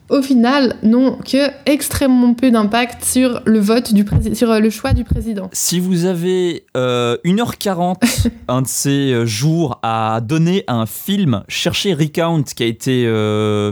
[0.08, 4.92] au final, n'ont que extrêmement peu d'impact sur le vote du sur euh, le choix
[4.92, 5.50] du président.
[5.52, 11.42] Si vous avez 1h40 euh, un de ces euh, jours à donner à un film,
[11.48, 12.86] cherchez Recount qui a été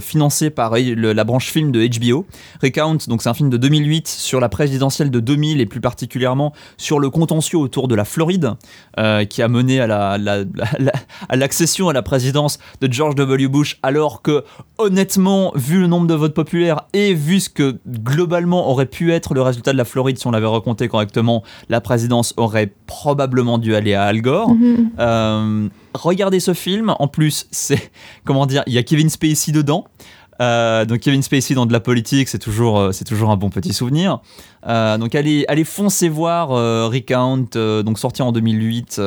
[0.01, 2.27] financé par la branche film de HBO.
[2.62, 6.53] Recount, donc c'est un film de 2008 sur la présidentielle de 2000 et plus particulièrement
[6.77, 8.55] sur le contentieux autour de la Floride
[9.29, 10.18] qui a mené à la,
[11.29, 13.49] à l'accession à la présidence de George W.
[13.49, 14.44] Bush alors que
[14.79, 19.34] honnêtement, vu le nombre de vote populaire et vu ce que globalement aurait pu être
[19.34, 23.74] le résultat de la Floride si on l'avait recompté correctement, la présidence aurait probablement dû
[23.74, 24.50] aller à Al Gore.
[24.50, 24.90] Mhm.
[24.98, 26.94] Euh, regardez ce film.
[26.98, 27.90] En plus, c'est
[28.24, 29.84] comment dire, il y a Kevin Spacey dedans.
[30.44, 33.72] Euh, donc Kevin Spacey dans de la politique, c'est toujours, euh, c'est un bon petit
[33.72, 34.20] souvenir.
[34.66, 39.00] Euh, donc allez, allez foncer voir Recount, donc sorti en 2008.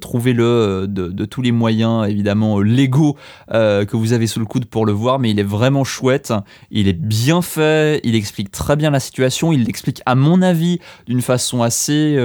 [0.00, 3.16] Trouvez-le de, tous les moyens évidemment légaux
[3.50, 6.32] que vous avez sous le coude pour le voir, mais il est vraiment chouette.
[6.70, 9.52] Il est bien fait, il explique très bien la situation.
[9.52, 12.16] Il l'explique à mon avis d'une façon assez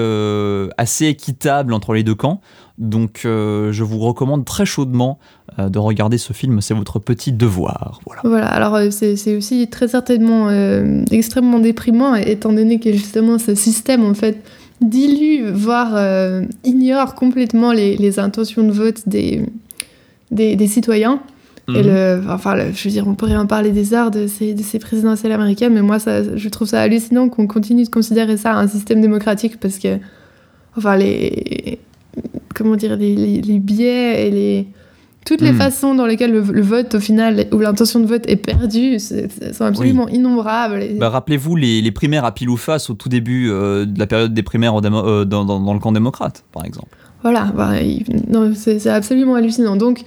[1.02, 2.42] équitable entre les deux camps.
[2.78, 5.20] Donc je vous recommande très chaudement
[5.60, 8.00] euh, de regarder ce film, c'est votre petit devoir.
[8.06, 13.40] Voilà, voilà alors euh, c'est aussi très certainement euh, extrêmement déprimant, étant donné que justement
[13.40, 14.38] ce système, en fait,
[14.82, 15.98] dilue, voire
[16.64, 19.42] ignore complètement les, intentions de vote des,
[20.30, 21.22] des, citoyens.
[21.70, 21.88] Et mhm.
[21.88, 24.78] le, enfin, je veux dire, on pourrait en parler des arts de ces, de ces
[24.78, 28.68] présidentielles américaines, mais moi, ça, je trouve ça hallucinant qu'on continue de considérer ça un
[28.68, 29.98] système démocratique parce que,
[30.78, 31.80] enfin, les,
[32.58, 34.68] comment dire, les, les biais et les,
[35.28, 35.58] toutes les hmm.
[35.58, 40.08] façons dans lesquelles le, vote, au final, ou l'intention de vote est perdue, sont absolument
[40.08, 40.82] innombrables.
[40.98, 44.34] Bah, rappelez-vous les, primaires à pile ou face au tout début euh, de la période
[44.34, 46.96] des primaires euh, dans, le camp démocrate, par exemple.
[47.24, 47.74] Voilà, bah,
[48.56, 49.76] c'est absolument hallucinant.
[49.76, 50.04] Donc,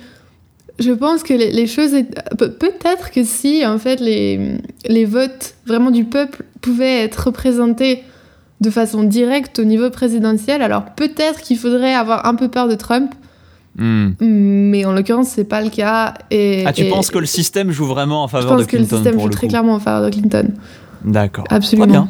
[0.79, 1.93] je pense que les, choses.
[2.39, 4.57] Peut-être que si, en fait, les,
[4.89, 8.05] les votes vraiment du peuple pouvaient être représentés
[8.61, 12.75] de façon directe au niveau présidentiel, alors peut-être qu'il faudrait avoir un peu peur de
[12.75, 13.15] Trump
[13.77, 14.11] Hmm.
[14.21, 16.15] Mais en l'occurrence, c'est pas le cas.
[16.31, 18.91] Et, ah, tu penses que le système joue vraiment en faveur de Clinton Je pense
[18.91, 20.49] que le système joue très clairement en faveur de Clinton.
[21.05, 21.45] D'accord.
[21.49, 21.87] Absolument.
[21.87, 22.09] bien.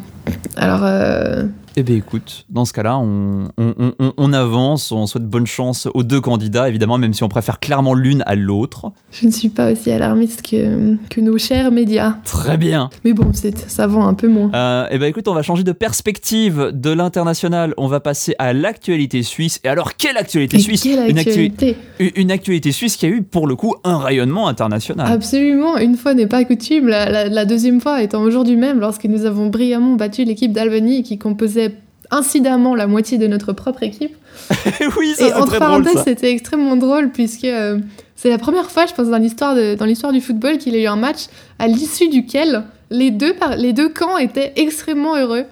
[0.56, 1.44] Alors, euh,
[1.76, 6.20] eh bien écoute, dans ce cas-là, on, on, avance, on souhaite bonne chance aux deux
[6.20, 8.92] candidats, évidemment, même si on préfère clairement l'une à l'autre.
[9.12, 12.16] Je ne suis pas aussi alarmiste que, que nos chers médias.
[12.24, 12.90] Très bien.
[13.04, 14.50] Mais bon, ça vend un peu moins.
[14.54, 18.52] Euh, eh bien écoute, on va changer de perspective de l'international, on va passer à
[18.52, 19.60] l'actualité suisse.
[19.64, 20.82] Et alors, quelle actualité suisse?
[20.82, 21.76] quelle une, actualité?
[22.16, 25.10] une actualité suisse qui a eu, pour le coup, un rayonnement international.
[25.10, 29.24] Absolument, une fois n'est pas coutume, la, la deuxième fois étant aujourd'hui même, lorsque nous
[29.24, 31.69] avons brillamment battu l'équipe d'Albanie qui composait
[32.10, 34.16] incidemment la moitié de notre propre équipe.
[34.98, 37.78] oui, ça, Et entre parenthèses, c'était extrêmement drôle puisque euh,
[38.16, 40.82] c'est la première fois, je pense, dans l'histoire, dans l'histoire du football qu'il y a
[40.82, 41.26] eu un match
[41.58, 45.44] à l'issue duquel les deux, les deux camps étaient extrêmement heureux.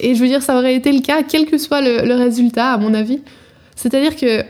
[0.00, 2.78] Et je veux dire, ça aurait été le cas, quel que soit le, résultat, à
[2.78, 3.20] mon avis.
[3.74, 4.44] C'est-à-dire que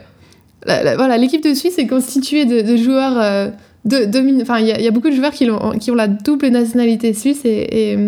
[0.67, 3.19] voilà, l'équipe de Suisse est constituée de, joueurs.
[3.21, 3.49] Euh,
[3.85, 7.15] de, enfin, il y, a beaucoup de joueurs qui ont, qui ont la double nationalité
[7.15, 7.99] suisse et, et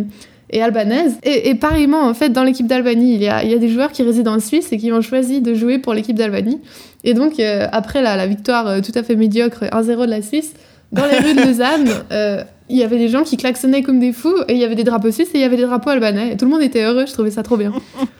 [0.51, 1.17] et albanaise.
[1.23, 3.93] Et, pareillement, en fait, dans l'équipe d'Albanie, il y a, il y a des joueurs
[3.93, 6.61] qui résident en Suisse et qui ont choisi de jouer pour l'équipe d'Albanie.
[7.05, 10.23] Et donc, euh, après la, la victoire euh, tout à fait médiocre 1-0 de la
[10.23, 10.53] Suisse,
[10.93, 14.13] dans les rues de Lausanne, euh, il y avait des gens qui klaxonnaient comme des
[14.13, 16.33] fous et il y avait des drapeaux suisses et il y avait des drapeaux albanais.
[16.33, 17.73] Et tout le monde était heureux, je trouvais ça trop bien.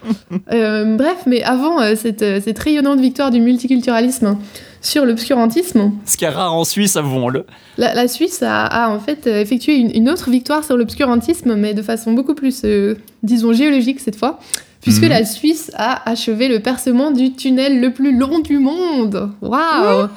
[0.47, 4.37] bref, mais avant cette, cette rayonnante victoire du multiculturalisme,
[4.81, 5.91] sur l'obscurantisme.
[6.05, 7.45] Ce qui est rare en Suisse, avouons-le.
[7.77, 12.13] La, la, Suisse a, en fait effectué une, autre victoire sur l'obscurantisme, mais de façon
[12.13, 14.39] beaucoup plus, euh, disons, géologique cette fois,
[14.81, 15.09] puisque mhm.
[15.09, 19.29] la Suisse a achevé le percement du tunnel le plus long du monde.
[19.41, 20.09] Waouh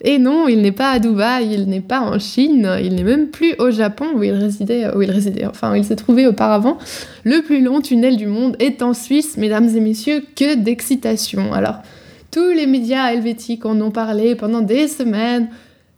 [0.00, 3.28] Et non, il n'est pas à Dubaï, il n'est pas en Chine, il n'est même
[3.28, 6.78] plus au Japon où il résidait, où il résidait, enfin où il s'est trouvé auparavant.
[7.24, 11.52] Le plus long tunnel du monde est en Suisse, mesdames et messieurs, que d'excitation.
[11.52, 11.82] Alors,
[12.36, 15.48] Tous les médias helvétiques en ont parlé pendant des semaines.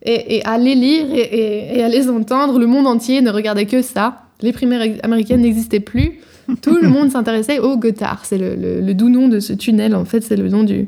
[0.02, 4.22] Et, à les lire et, à les entendre, le monde entier ne regardait que ça.
[4.40, 6.20] Les primaires américaines n'existaient plus.
[6.62, 8.20] Tout le monde s'intéressait au Gothard.
[8.24, 10.86] C'est le, doux nom de ce tunnel, en fait, c'est le nom du,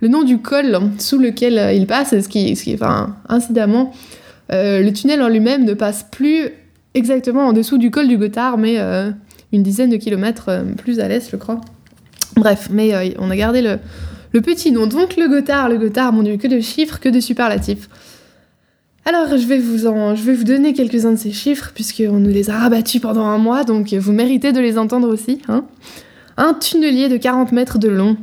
[0.00, 2.10] le nom du col sous lequel euh, il passe.
[2.10, 3.94] Ce qui, ce qui enfin, incidemment,
[4.52, 6.50] euh, le tunnel en lui-même ne passe plus
[6.92, 9.10] exactement en dessous du col du Gothard, mais euh,
[9.54, 11.62] une dizaine de kilomètres plus à l'est, je crois.
[12.36, 13.78] Bref, mais on a gardé le,
[14.32, 14.86] le petit nom.
[14.86, 17.88] Donc le Gothard, le Gothard, mon dieu, que de chiffres, que de superlatifs.
[19.04, 22.30] Alors, je vais vous, en, je vais vous donner quelques-uns de ces chiffres, puisqu'on nous
[22.30, 25.40] les a rabattus pendant un mois, donc vous méritez de les entendre aussi.
[25.48, 25.64] Hein.
[26.36, 28.16] un tunnelier de 40 mètres de long,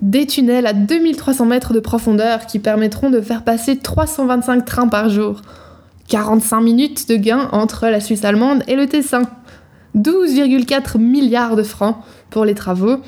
[0.00, 5.08] des tunnels à 2300 mètres de profondeur qui permettront de faire passer 325 trains par
[5.08, 5.42] jour,
[6.08, 9.22] 45 minutes de gain entre la Suisse allemande et le Tessin,
[9.96, 11.96] 12,4 milliards de francs
[12.30, 12.98] pour les travaux,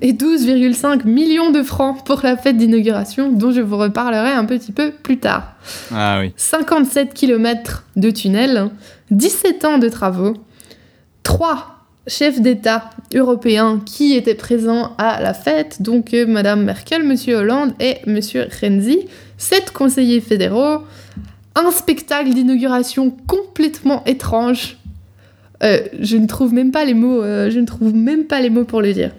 [0.00, 4.72] et 12,5 millions de francs pour la fête d'inauguration, dont je vous reparlerai un petit
[4.72, 5.54] peu plus tard.
[5.92, 6.32] Ah oui.
[6.36, 8.70] 57 km de tunnels,
[9.10, 10.34] 17 ans de travaux,
[11.22, 17.36] 3 chefs d'État européens qui étaient présents à la fête, donc euh, Madame Merkel, Monsieur
[17.36, 19.00] Hollande et Monsieur Renzi,
[19.36, 20.84] 7 conseillers fédéraux,
[21.54, 24.78] un spectacle d'inauguration complètement étrange.
[25.62, 28.50] Euh, je ne trouve même pas les mots, euh, je ne trouve même pas les
[28.50, 29.12] mots pour le dire.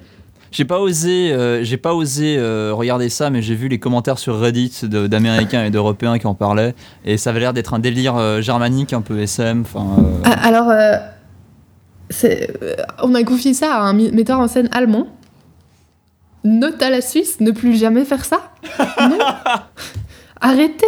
[0.52, 4.18] J'ai pas osé, euh, j'ai pas osé euh, regarder ça, mais j'ai vu les commentaires
[4.18, 6.74] sur Reddit d'Américains et d'Européens qui en parlaient,
[7.06, 9.64] et ça avait l'air d'être un délire euh, germanique, un peu SM.
[10.24, 10.72] Ah, alors,
[13.04, 15.08] on a confié ça à un metteur en scène allemand.
[16.44, 18.52] Note à la Suisse, ne plus jamais faire ça.
[19.02, 19.20] Non,
[20.42, 20.88] arrêtez.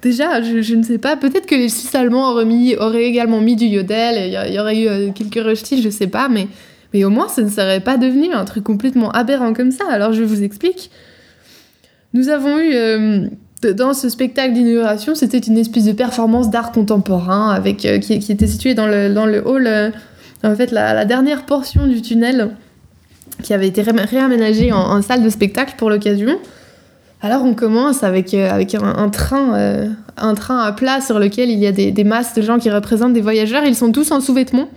[0.00, 1.16] Déjà, je, ne sais pas.
[1.16, 4.28] Peut-être que les Suisses allemands auraient, auraient également mis du yodel.
[4.28, 6.48] Il y, aurait eu quelques rechtis, je sais pas, mais
[6.92, 9.84] mais au moins, ça ne serait pas devenu un truc complètement aberrant comme ça.
[9.90, 10.90] Alors je vous explique.
[12.14, 13.26] Nous avons eu euh,
[13.74, 18.46] dans ce spectacle d'inauguration, c'était une espèce de performance d'art contemporain avec euh, qui, était
[18.46, 19.90] située dans le, dans le hall, euh,
[20.42, 22.56] en fait la, dernière portion du tunnel
[23.42, 26.38] qui avait été réaménagée en, salle de spectacle pour l'occasion.
[27.20, 31.66] Alors on commence avec, avec un, train, un train à plat sur lequel il y
[31.66, 33.62] a des, des masses de gens qui représentent des voyageurs.
[33.64, 34.68] Ils sont tous en sous-vêtements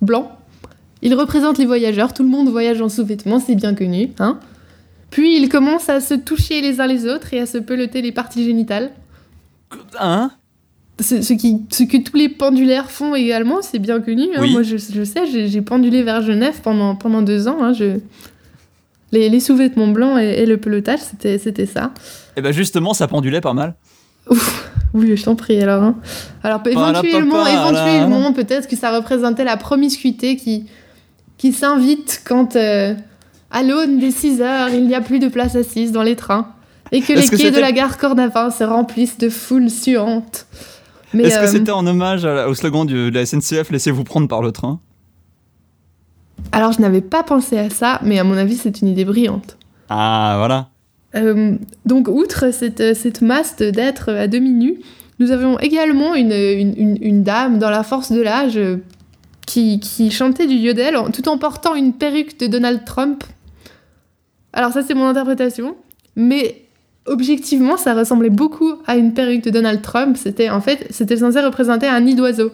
[0.00, 0.28] blancs
[1.02, 4.10] il représente les voyageurs, tout le monde voyage en sous-vêtements, c'est bien connu.
[4.18, 4.38] Hein
[5.10, 8.12] Puis il commence à se toucher les uns les autres et à se peloter les
[8.12, 8.90] parties génitales.
[10.00, 10.30] Hein?
[11.00, 14.24] Ce, qui, ce que tous les pendulaires font également, c'est bien connu.
[14.36, 14.46] Hein.
[14.50, 17.58] Moi, je, sais, j'ai pendulé vers Genève pendant, pendant deux ans.
[17.62, 17.72] Hein.
[17.72, 17.98] Je...
[19.12, 21.92] Les, les sous-vêtements blancs et, le pelotage, c'était ça.
[22.36, 23.74] Et eh ben justement, ça pendulait pas mal.
[24.28, 25.82] Ouf, oui, je t'en prie alors.
[25.82, 25.96] Hein.
[26.42, 30.66] Alors éventuellement, éventuellement peut-être que ça représentait la promiscuité qui,
[31.38, 32.94] qui s'invite quand, euh,
[33.50, 36.48] à l'aune des 6 heures, il n'y a plus de place assise dans les trains
[36.92, 40.46] et que les quais de la gare Cornavin se remplissent de foules suantes.
[41.14, 44.52] Est-ce que euh, c'était en hommage au slogan de la SNCF Laissez-vous prendre par le
[44.52, 44.80] train?
[46.52, 49.56] Alors, je n'avais pas pensé à ça, mais à mon avis, c'est une idée brillante.
[49.88, 50.68] Ah, voilà.
[51.14, 54.78] Euh, donc, outre cette, cette masse d'êtres à demi nus,
[55.18, 58.58] nous avions également une, une, une, dame dans la force de l'âge
[59.48, 63.24] qui, chantait du yodel tout en portant une perruque de Donald Trump.
[64.52, 65.76] Alors ça c'est mon interprétation,
[66.16, 66.62] mais
[67.06, 70.16] objectivement ça ressemblait beaucoup à une perruque de Donald Trump.
[70.16, 72.52] C'était en fait c'était censé représenter un nid d'oiseau.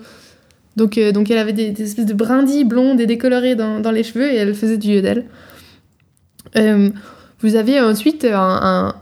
[0.76, 4.32] Donc, euh, donc elle avait des, espèces de brindilles blondes et décolorées dans, les cheveux
[4.32, 5.24] et elle faisait du yodel.
[6.56, 6.90] Euh,
[7.40, 8.94] vous aviez ensuite un,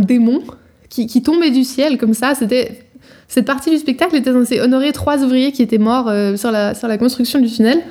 [0.00, 0.42] démon
[0.88, 2.34] qui, qui, tombait du ciel comme ça.
[2.34, 2.87] C'était
[3.28, 6.74] cette partie du spectacle était censée honorer trois ouvriers qui étaient morts euh, sur, la,
[6.74, 7.82] sur la construction du tunnel.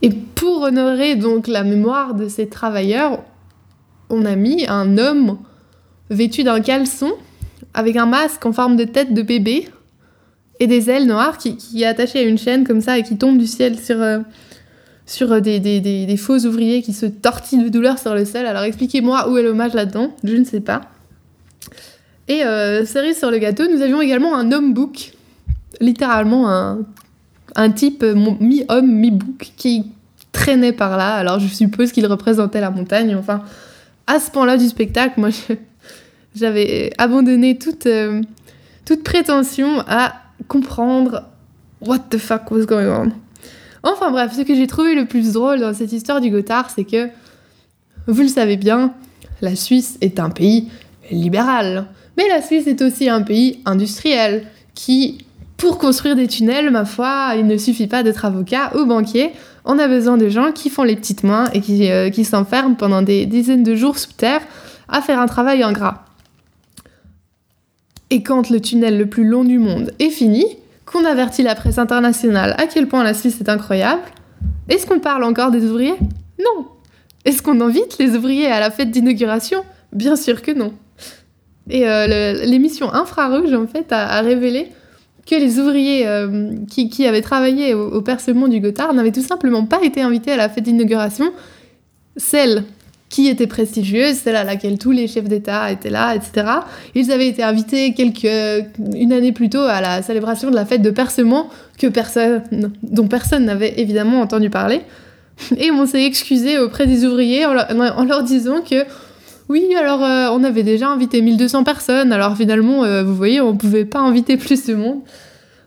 [0.00, 3.24] Et pour honorer donc la mémoire de ces travailleurs,
[4.10, 5.38] on a mis un homme
[6.08, 7.12] vêtu d'un caleçon
[7.74, 9.68] avec un masque en forme de tête de bébé
[10.60, 13.38] et des ailes noires qui, est attaché à une chaîne comme ça et qui tombe
[13.38, 14.20] du ciel sur, euh,
[15.04, 18.46] sur des, des, des, des, faux ouvriers qui se tortillent de douleur sur le sol.
[18.46, 20.82] Alors expliquez-moi où est l'hommage là-dedans, je ne sais pas.
[22.28, 25.12] Et euh, cerise sur le gâteau, nous avions également un homme book,
[25.80, 26.80] littéralement un,
[27.56, 29.86] un type mi-homme, mi-book qui
[30.32, 31.14] traînait par là.
[31.14, 33.16] Alors je suppose qu'il représentait la montagne.
[33.16, 33.42] Enfin,
[34.06, 35.30] à ce point-là du spectacle, moi
[36.34, 38.22] j'avais abandonné toute, euh,
[38.84, 40.14] toute prétention à
[40.46, 41.24] comprendre
[41.80, 43.12] what the fuck was going on.
[43.82, 46.84] Enfin bref, ce que j'ai trouvé le plus drôle dans cette histoire du Gothard, c'est
[46.84, 47.08] que,
[48.06, 48.92] vous le savez bien,
[49.40, 50.68] la Suisse est un pays
[51.10, 51.86] libéral.
[52.18, 54.42] Mais la Suisse est aussi un pays industriel
[54.74, 55.18] qui,
[55.56, 59.30] pour construire des tunnels, ma foi, il ne suffit pas d'être avocat ou banquier.
[59.64, 62.74] On a besoin de gens qui font les petites mains et qui, euh, qui s'enferment
[62.74, 64.40] pendant des dizaines de jours sous terre
[64.88, 66.06] à faire un travail ingrat.
[68.10, 70.44] Et quand le tunnel le plus long du monde est fini,
[70.86, 74.02] qu'on avertit la presse internationale à quel point la Suisse est incroyable,
[74.68, 75.94] est-ce qu'on parle encore des ouvriers?
[76.40, 76.66] Non.
[77.24, 79.62] Est-ce qu'on invite les ouvriers à la fête d'inauguration?
[79.92, 80.72] Bien sûr que non.
[81.70, 84.68] Et euh, l'émission Infrarouge, en fait, a, révélé
[85.26, 89.82] que les ouvriers euh, qui, avaient travaillé au, percement du Gothard n'avaient tout simplement pas
[89.82, 91.32] été invités à la fête d'inauguration.
[92.16, 92.64] Celle
[93.08, 96.46] qui était prestigieuse, celle à laquelle tous les chefs d'État étaient là, etc.
[96.94, 100.82] Ils avaient été invités quelques, une année plus tôt à la célébration de la fête
[100.82, 101.48] de percement
[102.82, 104.82] dont personne n'avait évidemment entendu parler.
[105.56, 108.84] Et on s'est excusé auprès des ouvriers en leur, disant que
[109.48, 113.52] oui, alors euh, on avait déjà invité 1200 personnes, alors finalement, euh, vous voyez, on
[113.52, 114.98] ne pouvait pas inviter plus de monde.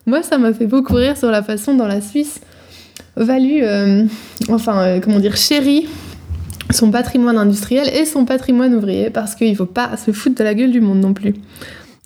[0.06, 2.40] Moi, ça m'a fait beaucoup rire sur la façon dont la Suisse
[3.16, 4.04] value, euh,
[4.48, 5.86] enfin, comment dire, chérie
[6.70, 10.44] son patrimoine industriel et son patrimoine ouvrier, parce qu'il ne faut pas se foutre de
[10.44, 11.34] la gueule du monde non plus.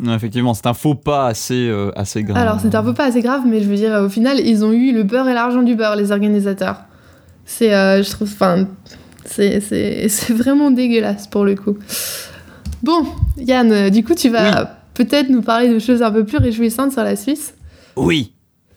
[0.08, 2.36] effectivement, c'est un faux pas assez, assez grave.
[2.36, 4.72] Alors, c'est un faux pas assez grave, mais je veux dire, au final, ils ont
[4.72, 6.80] eu le beurre et l'argent du beurre, les organisateurs.
[7.44, 8.66] C'est, je trouve, enfin,
[9.28, 11.76] c'est, vraiment dégueulasse pour le coup.
[12.82, 13.06] Bon,
[13.38, 17.02] Yann, du coup, tu vas peut-être nous parler de choses un peu plus réjouissantes sur
[17.02, 17.54] la Suisse?
[17.96, 18.32] Oui,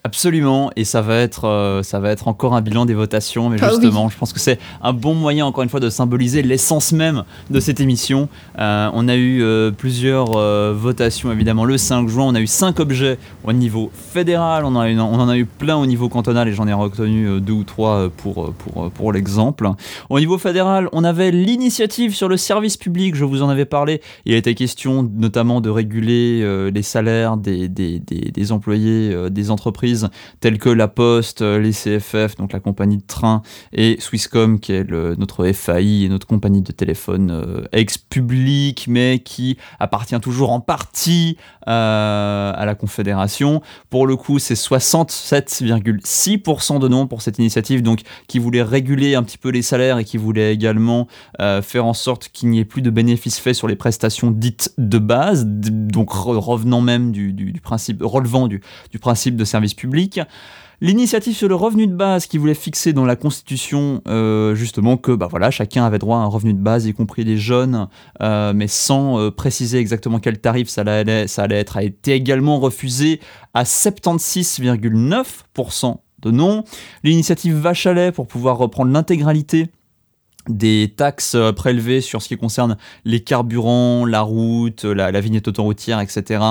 [0.06, 3.58] Absolument, et ça va être, euh, ça va être encore un bilan des votations, mais
[3.62, 6.94] ah justement, je pense que c'est un bon moyen, encore une fois, de symboliser l'essence
[6.94, 8.30] même de cette émission.
[8.60, 10.32] Euh, on a eu euh, plusieurs
[10.74, 14.88] votations, évidemment, le 5 juin, on a eu 5 objets au niveau fédéral, on, a
[14.90, 18.10] on en a eu plein au niveau cantonal, et j'en ai retenu deux ou trois
[18.10, 19.70] pour, pour, pour l'exemple.
[20.10, 24.02] Au niveau fédéral, on avait l'initiative sur le service public, je vous en avais parlé,
[24.26, 29.89] il été question notamment de réguler les salaires des, des, des, des employés des entreprises
[30.40, 33.42] telles que La Poste, euh, les CFF, donc la compagnie de train,
[33.74, 39.58] et Swisscom, qui est notre FAI et notre compagnie de téléphone euh, ex-public, mais qui
[39.80, 43.62] appartient toujours en partie euh, à la Confédération.
[43.90, 49.24] Pour le coup, c'est 67,6% de non pour cette initiative, donc qui voulait réguler un
[49.24, 51.08] petit peu les salaires et qui voulait également
[51.62, 54.98] faire en sorte qu'il n'y ait plus de bénéfices faits sur les prestations dites de
[54.98, 59.74] base, donc revenant même du, principe, relevant du, du principe de service
[60.82, 65.12] L'initiative sur le revenu de base qui voulait fixer dans la Constitution euh, justement que
[65.12, 67.90] bah voilà, chacun avait droit à un revenu de base, y compris les jeunes,
[68.22, 73.20] euh, mais sans euh, préciser exactement quel tarif ça allait, être, a été également refusé
[73.54, 76.64] à 76,9% de non.
[77.04, 79.68] L'initiative Vachalet pour pouvoir reprendre l'intégralité
[80.48, 86.00] des taxes euh, prélevées sur ce qui concerne les carburants, la route, la, vignette autoroutière,
[86.00, 86.44] etc.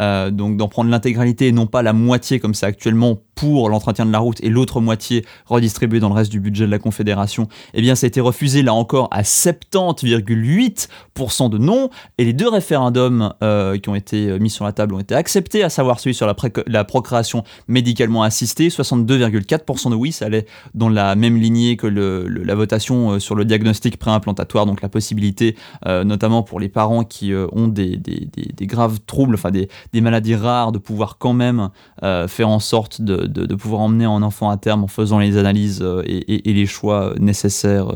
[0.00, 4.06] Euh, donc d'en prendre l'intégralité et non pas la moitié comme c'est actuellement pour l'entretien
[4.06, 7.48] de la route et l'autre moitié redistribuée dans le reste du budget de la Confédération,
[7.74, 12.48] eh bien ça a été refusé là encore à 70,8% de non et les deux
[12.48, 16.14] référendums euh, qui ont été mis sur la table ont été acceptés, à savoir celui
[16.14, 21.88] sur la, procréation médicalement assistée, 62,4% de oui, ça allait dans la même lignée que
[21.88, 27.32] la votation sur le diagnostic préimplantatoire, donc la possibilité, euh, notamment pour les parents qui
[27.32, 29.68] euh, ont des, des, graves troubles, enfin des,
[30.00, 31.70] maladies rares, de pouvoir quand même
[32.02, 35.36] euh, faire en sorte de, de, pouvoir emmener un enfant à terme en faisant les
[35.36, 37.88] analyses et, les choix nécessaires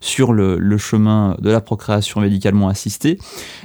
[0.00, 3.18] sur le, le, chemin de la procréation médicalement assistée.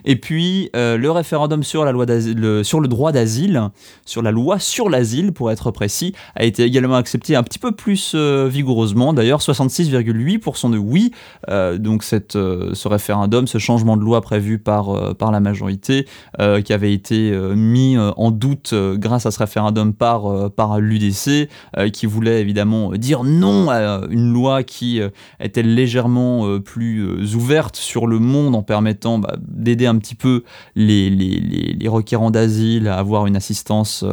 [0.05, 3.69] Et puis le référendum sur, la loi le, sur le droit d'asile,
[4.05, 7.71] sur la loi sur l'asile pour être précis, a été également accepté un petit peu
[7.71, 9.13] plus vigoureusement.
[9.13, 11.11] D'ailleurs, 66,8% de oui,
[11.47, 16.05] donc cette, euh, ce référendum, ce changement de loi prévu par, euh, par la majorité,
[16.63, 21.49] qui avait été mis en doute grâce à ce référendum par, par l'UDC,
[21.91, 25.01] qui voulait évidemment dire non à une loi qui
[25.39, 30.43] était légèrement plus ouverte sur le monde en permettant bah, d'aider un petit peu
[30.75, 34.05] les, les, les, requérants d'asile à avoir une assistance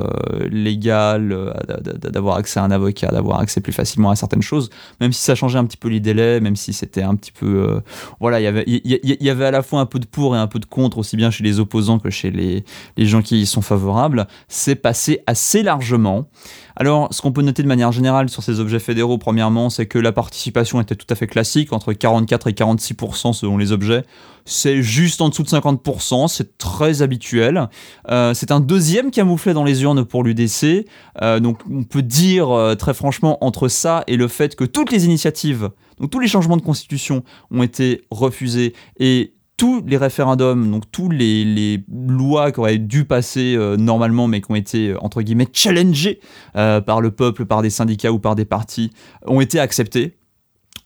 [0.50, 1.54] légale,
[2.00, 5.34] d'avoir accès à un avocat, d'avoir accès plus facilement à certaines choses, même si ça
[5.34, 7.68] changeait un petit peu les délais, même si c'était un petit peu.
[7.68, 7.80] Euh,
[8.20, 10.46] voilà, y il y, y, avait à la fois un peu de pour et un
[10.46, 12.64] peu de contre, aussi bien chez les opposants que chez les,
[12.96, 14.26] les gens qui y sont favorables.
[14.48, 16.28] C'est passé assez largement.
[16.76, 19.98] Alors, ce qu'on peut noter de manière générale sur ces objets fédéraux, premièrement, c'est que
[19.98, 24.04] la participation était tout à fait classique, entre 44 et 46% selon les objets.
[24.44, 27.68] C'est juste en dessous de 50%, c'est très habituel.
[28.10, 30.86] Euh, c'est un deuxième camouflet dans les urnes pour l'UDC.
[31.22, 35.06] Euh, donc, on peut dire très franchement, entre ça et le fait que toutes les
[35.06, 40.90] initiatives donc tous les changements de constitution ont été refusés et tous les référendums, donc
[40.90, 45.22] tous les, lois qui auraient dû passer euh, normalement, mais qui ont été euh, entre
[45.22, 46.20] guillemets challengées
[46.56, 48.90] euh, par le peuple, par des syndicats ou par des partis,
[49.26, 50.16] ont été acceptées.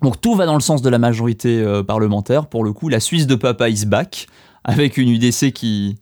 [0.02, 2.46] Donc tout va dans le sens de la majorité parlementaire.
[2.46, 4.28] Pour le coup, la Suisse de papa is back,
[4.64, 5.98] avec une UDC qui...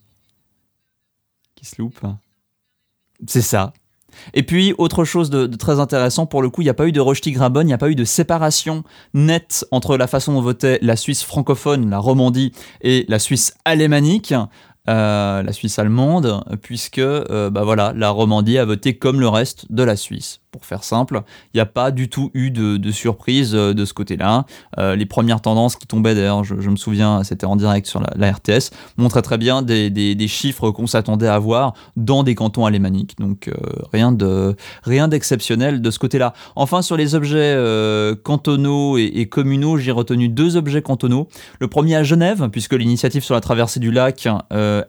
[1.55, 1.99] qui se loupe.
[3.27, 3.73] C'est ça.
[4.33, 6.91] Et puis, autre chose de, très intéressant, pour le coup, il n'y a pas eu
[6.91, 8.83] de Rochti Grabon, il n'y a pas eu de séparation
[9.13, 12.51] nette entre la façon dont votait la Suisse francophone, la Romandie,
[12.81, 14.33] et la Suisse alémanique.
[14.87, 19.71] Euh, la Suisse allemande, puisque euh, bah voilà, la Romandie a voté comme le reste
[19.71, 21.21] de la Suisse pour faire simple.
[21.53, 24.45] Il n'y a pas du tout eu de, surprise euh, de ce côté-là.
[24.77, 28.71] Les premières tendances qui tombaient, d'ailleurs, je, me souviens, c'était en direct sur la, RTS,
[28.97, 33.19] montraient très bien des, chiffres qu'on s'attendait à voir dans des cantons alémaniques.
[33.19, 33.51] Donc
[33.93, 36.33] rien de rien d'exceptionnel de ce côté-là.
[36.55, 37.55] Enfin, sur les objets
[38.23, 41.27] cantonaux et, communaux, j'ai retenu deux objets cantonaux.
[41.59, 44.27] Le premier à Genève, puisque l'initiative sur la traversée du lac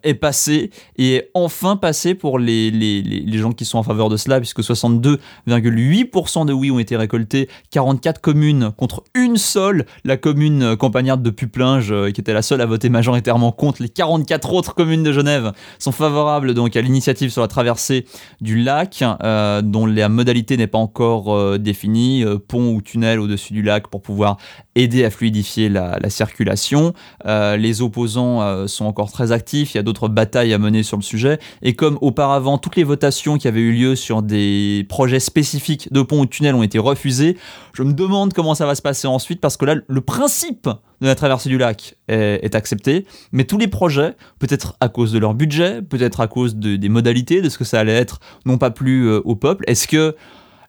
[0.02, 4.08] est passée et est enfin passée pour les, les, les gens qui sont en faveur
[4.08, 9.86] de cela, puisque 62 8% de oui ont été récoltés, 44 communes contre une seule,
[10.04, 13.82] la commune campagnarde de Puplinge, euh, qui était la seule à voter majoritairement contre.
[13.82, 18.06] Les 44 autres communes de Genève sont favorables donc à l'initiative sur la traversée
[18.40, 23.52] du lac, euh, dont la modalité n'est pas encore euh, définie, pont ou tunnel au-dessus
[23.52, 24.36] du lac pour pouvoir
[24.74, 26.92] aider à fluidifier la, circulation.
[27.26, 31.02] les opposants sont encore très actifs, il y a d'autres batailles à mener sur le
[31.02, 35.92] sujet, et comme auparavant, toutes les votations qui avaient eu lieu sur des projets spécifiques
[35.92, 37.36] de ponts ou de tunnels ont été refusés.
[37.72, 40.68] Je me demande comment ça va se passer ensuite parce que là, le principe
[41.00, 45.18] de la traversée du lac est, accepté, mais tous les projets, peut-être à cause de
[45.18, 48.70] leur budget, peut-être à cause des modalités, de ce que ça allait être, n'ont pas
[48.70, 49.64] plu euh, au peuple.
[49.66, 50.14] Est-ce que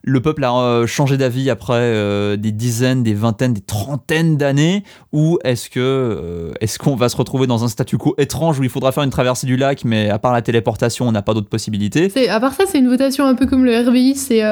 [0.02, 4.82] le peuple a euh, changé d'avis après euh, des dizaines, des vingtaines, des trentaines d'années
[5.12, 8.64] Ou est-ce que euh, est-ce qu'on va se retrouver dans un statu quo étrange où
[8.64, 11.34] il faudra faire une traversée du lac, mais à part la téléportation, on n'a pas
[11.34, 12.12] d'autres possibilités?
[12.28, 14.42] À part ça, c'est une votation un peu comme le RBI, c'est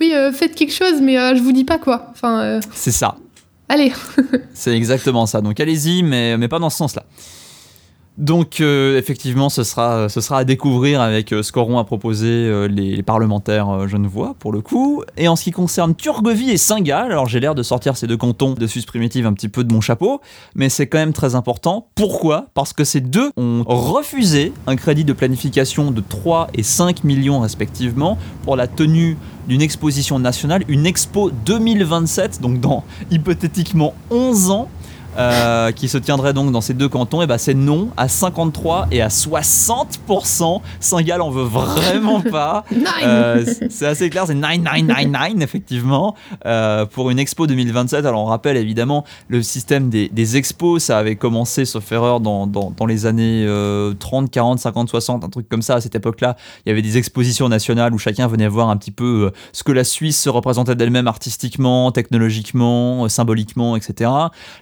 [0.00, 2.08] oui, faites quelque chose, mais je vous dis pas quoi.
[2.10, 3.16] Enfin, C'est ça.
[3.68, 3.92] Allez
[4.54, 5.40] C'est exactement ça.
[5.40, 7.04] Donc allez-y, mais, mais pas dans ce sens-là.
[8.18, 13.02] Donc euh, effectivement, ce sera, à découvrir avec euh, ce qu'auront à proposer euh, les,
[13.02, 15.02] parlementaires genevois pour le coup.
[15.18, 18.16] Et en ce qui concerne Turgovie et Saint-Gall, alors j'ai l'air de sortir ces deux
[18.16, 20.20] cantons de Suisse primitive un petit peu de mon chapeau,
[20.54, 21.88] mais c'est quand même très important.
[21.94, 22.46] Pourquoi?
[22.54, 27.40] Parce que ces deux ont refusé un crédit de planification de 3 et 5 millions
[27.40, 34.68] respectivement pour la tenue d'une exposition nationale, une expo 2027, donc dans hypothétiquement 11 ans,
[35.18, 38.88] euh, qui se tiendrait donc dans ces deux cantons, et bah c'est non à 53
[38.90, 40.60] et à 60%.
[40.80, 42.64] Saint-Gall en veut vraiment pas.
[43.02, 46.14] euh, c'est assez clair, c'est 9999 effectivement
[46.44, 48.04] euh, pour une expo 2027.
[48.04, 52.46] Alors on rappelle évidemment le système des, des expos, ça avait commencé sauf erreur dans,
[52.46, 53.46] dans, dans les années
[53.98, 55.76] 30, 40, 50, 60, un truc comme ça.
[55.76, 58.90] À cette époque-là, il y avait des expositions nationales où chacun venait voir un petit
[58.90, 64.10] peu ce que la Suisse se représentait d'elle-même artistiquement, technologiquement, symboliquement, etc.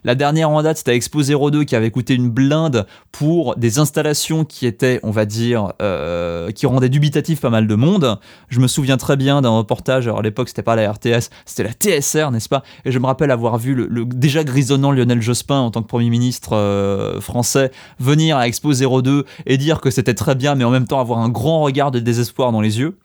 [0.05, 4.45] La dernière en date, c'était Expo 02 qui avait coûté une blinde pour des installations
[4.45, 8.19] qui étaient, on va dire, euh, qui rendaient dubitatif pas mal de monde.
[8.49, 11.65] Je me souviens très bien d'un reportage, alors à l'époque c'était pas la RTS, c'était
[11.65, 12.63] la TSR, n'est-ce pas?
[12.85, 16.11] Et je me rappelle avoir vu le, déjà grisonnant Lionel Jospin en tant que Premier
[16.11, 20.71] ministre euh, français venir à Expo 02 et dire que c'était très bien, mais en
[20.71, 22.97] même temps avoir un grand regard de désespoir dans les yeux.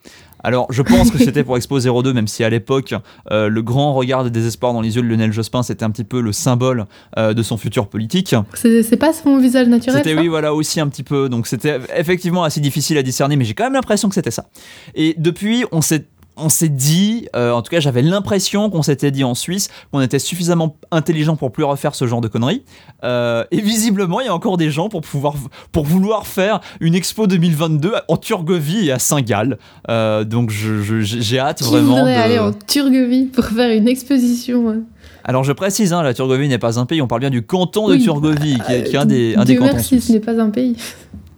[0.42, 2.94] Alors, je pense que c'était pour Expo 02, même si à l'époque,
[3.30, 6.04] euh, le grand regard de désespoir dans les yeux de Lionel Jospin, c'était un petit
[6.04, 6.86] peu le symbole
[7.18, 8.34] euh, de son futur politique.
[8.54, 11.28] C'est pas son visage naturel C'était, oui, voilà, aussi un petit peu.
[11.28, 14.46] Donc, c'était effectivement assez difficile à discerner, mais j'ai quand même l'impression que c'était ça.
[14.94, 16.06] Et depuis, on s'est
[16.40, 20.00] on s'est dit, euh, en tout cas j'avais l'impression qu'on s'était dit en Suisse qu'on
[20.00, 22.62] était suffisamment intelligent pour plus refaire ce genre de conneries.
[23.04, 25.34] Euh, et visiblement, il y a encore des gens pour, pouvoir,
[25.72, 29.58] pour vouloir faire une expo 2022 en Turgovie et à Saint-Gall.
[29.88, 32.04] Euh, donc j'ai hâte vraiment.
[32.04, 32.10] de...
[32.10, 34.84] aller en Turgovie pour faire une exposition
[35.22, 37.88] alors je précise, hein, la Turgovie n'est pas un pays, on parle bien du canton
[37.88, 39.74] de Turgovie, qui est, un des, un des cantons.
[39.74, 40.76] Merci, ce n'est pas un pays.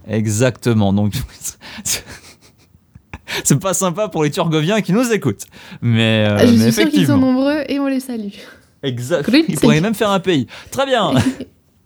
[0.09, 1.15] Exactement, donc
[3.45, 5.47] c'est pas sympa pour les Turgoviens qui nous écoutent.
[5.81, 8.35] Mais, euh, ah, Je suis sûr qu'ils sont nombreux et on les salue.
[8.83, 9.31] Exact.
[9.49, 10.47] Ils pourraient même faire un pays.
[10.71, 11.13] Très bien.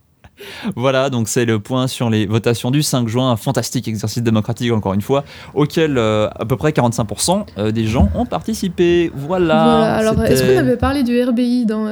[0.77, 4.73] voilà, donc c'est le point sur les votations du 5 juin, un fantastique exercice démocratique
[4.73, 5.25] encore une fois,
[5.55, 9.11] auquel euh, à peu près 45% euh, des gens ont participé.
[9.15, 9.65] Voilà.
[9.65, 11.85] voilà alors est-ce qu'on avait parlé du RBI dans,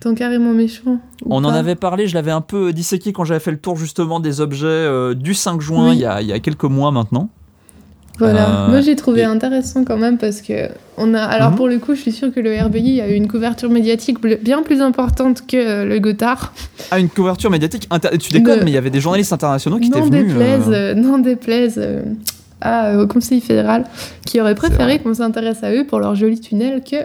[0.00, 3.52] dans Carrément Méchant On en avait parlé, je l'avais un peu disséqué quand j'avais fait
[3.52, 6.64] le tour justement des objets du 5 juin, il, y a, il y a quelques
[6.64, 7.30] mois maintenant.
[8.18, 11.20] Voilà, euh, moi j'ai trouvé intéressant quand même parce que on a.
[11.20, 11.56] Alors mhm.
[11.56, 14.62] pour le coup, je suis sûre que le RBI a eu une couverture médiatique bien
[14.62, 16.52] plus importante que euh, le Gotthard.
[16.90, 17.88] Ah, une couverture médiatique
[18.20, 20.28] Tu déconnes, mais il y avait des journalistes internationaux qui étaient venus.
[20.28, 20.94] Déplaise, euh...
[20.94, 21.80] Non déplaise
[22.60, 23.84] à, au Conseil fédéral
[24.24, 26.96] qui aurait préféré qu'on s'intéresse à eux pour leur joli tunnel que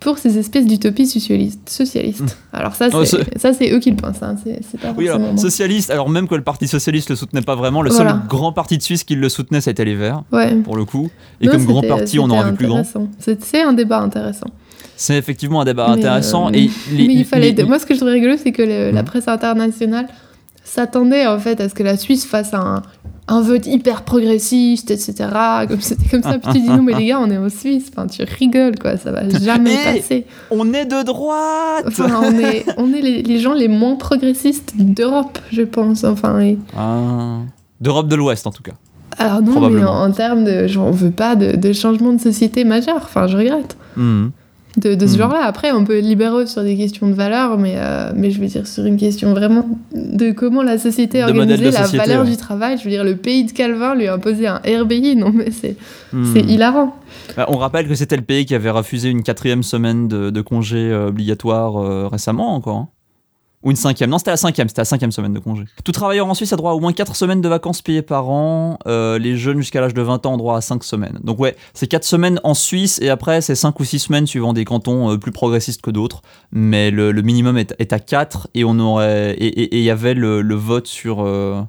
[0.00, 1.68] pour ces espèces d'utopies socialistes.
[1.68, 2.36] socialistes.
[2.52, 4.22] Alors ça, Oh, c'est ça, c'est eux qui le pensent.
[4.22, 4.36] hein.
[4.44, 7.82] C'est pas Oui, alors, socialiste, alors même que le Parti Socialiste le soutenait pas vraiment,
[7.82, 8.10] le Voilà.
[8.12, 10.54] seul grand parti de Suisse qui le soutenait, c'était les Verts, Ouais.
[10.56, 11.10] pour le coup.
[11.40, 12.82] Et Non, comme grand parti, on en vu plus grand.
[13.18, 14.48] C'est un débat intéressant.
[14.98, 16.48] C'est effectivement un débat Mais, intéressant.
[16.48, 17.52] euh, et les- mais il fallait.
[17.52, 19.06] les- Moi, ce que je trouvais rigolo, c'est que le- la Mhm.
[19.08, 20.06] presse internationale
[20.68, 22.82] s'attendait en fait à ce que la Suisse fasse un,
[23.28, 25.14] un vote hyper progressiste, etc.
[25.68, 26.38] Comme c'était comme ça.
[26.38, 27.90] Puis tu dis non, mais les gars, on est en Suisse.
[27.92, 28.96] Enfin, tu rigoles, quoi.
[28.96, 30.26] Ça va jamais passer.
[30.50, 34.74] On est de droite Enfin, on est, on est les, les gens les moins progressistes
[34.76, 36.04] d'Europe, je pense.
[36.04, 37.38] Enfin, et- Ah.
[37.80, 38.72] D'Europe de l'Ouest, en tout cas.
[39.18, 42.20] alors non, mais en, en termes de, genre, on veut pas de, de changement de
[42.20, 42.96] société majeur.
[42.96, 43.76] Enfin, je regrette.
[43.96, 44.30] Mhm.
[44.76, 45.18] De, de ce Mhm.
[45.18, 45.40] genre-là.
[45.44, 48.46] Après, on peut être libéraux sur des questions de valeur, mais, euh, mais je veux
[48.46, 52.30] dire sur une question vraiment de comment la société organisée, de la société, valeur ouais.
[52.30, 52.76] du travail.
[52.78, 55.16] Je veux dire, le pays de Calvin lui a imposé un RBI.
[55.16, 55.76] Non, mais c'est
[56.32, 56.94] c'est hilarant.
[57.36, 60.40] Bah, On rappelle que c'était le pays qui avait refusé une quatrième semaine de, de
[60.40, 62.76] congé euh, obligatoire euh, récemment encore.
[62.76, 62.88] hein.
[63.66, 64.10] Ou une cinquième.
[64.10, 64.68] Non, c'était la cinquième.
[64.68, 65.64] C'était la cinquième semaine de congé.
[65.82, 68.28] Tout travailleur en Suisse a droit à au moins 4 semaines de vacances payées par
[68.30, 68.78] an.
[68.86, 71.18] Euh, les jeunes jusqu'à l'âge de 20 ans ont droit à 5 semaines.
[71.24, 74.52] Donc ouais, c'est 4 semaines en Suisse et après c'est 5 ou 6 semaines suivant
[74.52, 76.22] des cantons euh, plus progressistes que d'autres.
[76.52, 80.42] Mais le, minimum est, est à 4 et on aurait et il y avait le,
[80.42, 81.60] le vote sur euh,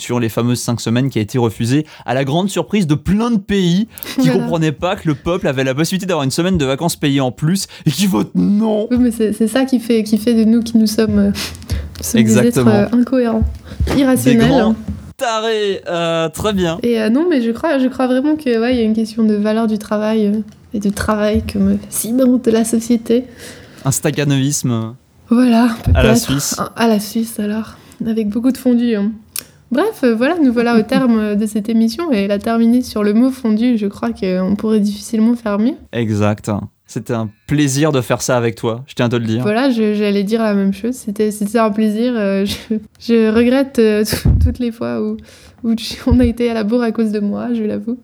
[0.00, 3.30] sur les fameuses 5 semaines qui a été refusé à la grande surprise de plein
[3.30, 3.86] de pays
[4.18, 4.40] qui Voilà.
[4.40, 7.30] comprenaient pas que le peuple avait la possibilité d'avoir une semaine de vacances payées en
[7.32, 8.88] plus et qui votent non.
[8.90, 11.30] Oui, mais c'est ça qui fait, qui fait de nous qui nous sommes, euh,
[12.00, 12.70] sommes des Exactement.
[12.72, 13.42] êtres euh, incohérents,
[13.96, 14.74] irrationnels.
[15.16, 15.80] tarés.
[15.88, 16.78] Euh, très bien.
[16.82, 18.94] Et euh, non, mais je crois, je crois vraiment que ouais, il y a une
[18.94, 20.40] question de valeur du travail euh,
[20.72, 23.24] et du travail comme ciment de la société.
[23.84, 24.94] Un stacanovisme
[25.28, 26.16] Voilà, à la.
[26.16, 26.56] Suisse.
[26.76, 27.76] À la Suisse, alors.
[28.06, 28.94] Avec beaucoup de fondu.
[28.96, 29.12] hein.
[29.70, 32.12] Bref, euh, voilà, nous voilà au terme de cette émission.
[32.12, 33.78] Et elle a terminé sur le mot fondu.
[33.78, 35.74] Je crois qu'on pourrait difficilement faire mieux.
[35.92, 36.50] Exact.
[36.86, 38.82] C'était un plaisir de faire ça avec toi.
[38.88, 39.42] Je tiens à te le dire.
[39.42, 40.94] Voilà, j'allais dire la même chose.
[40.96, 42.14] C'était un plaisir.
[42.16, 45.16] euh, je, je regrette euh, tout- toutes les fois où,
[45.62, 47.98] on a été à la bourre à cause de moi, je l'avoue.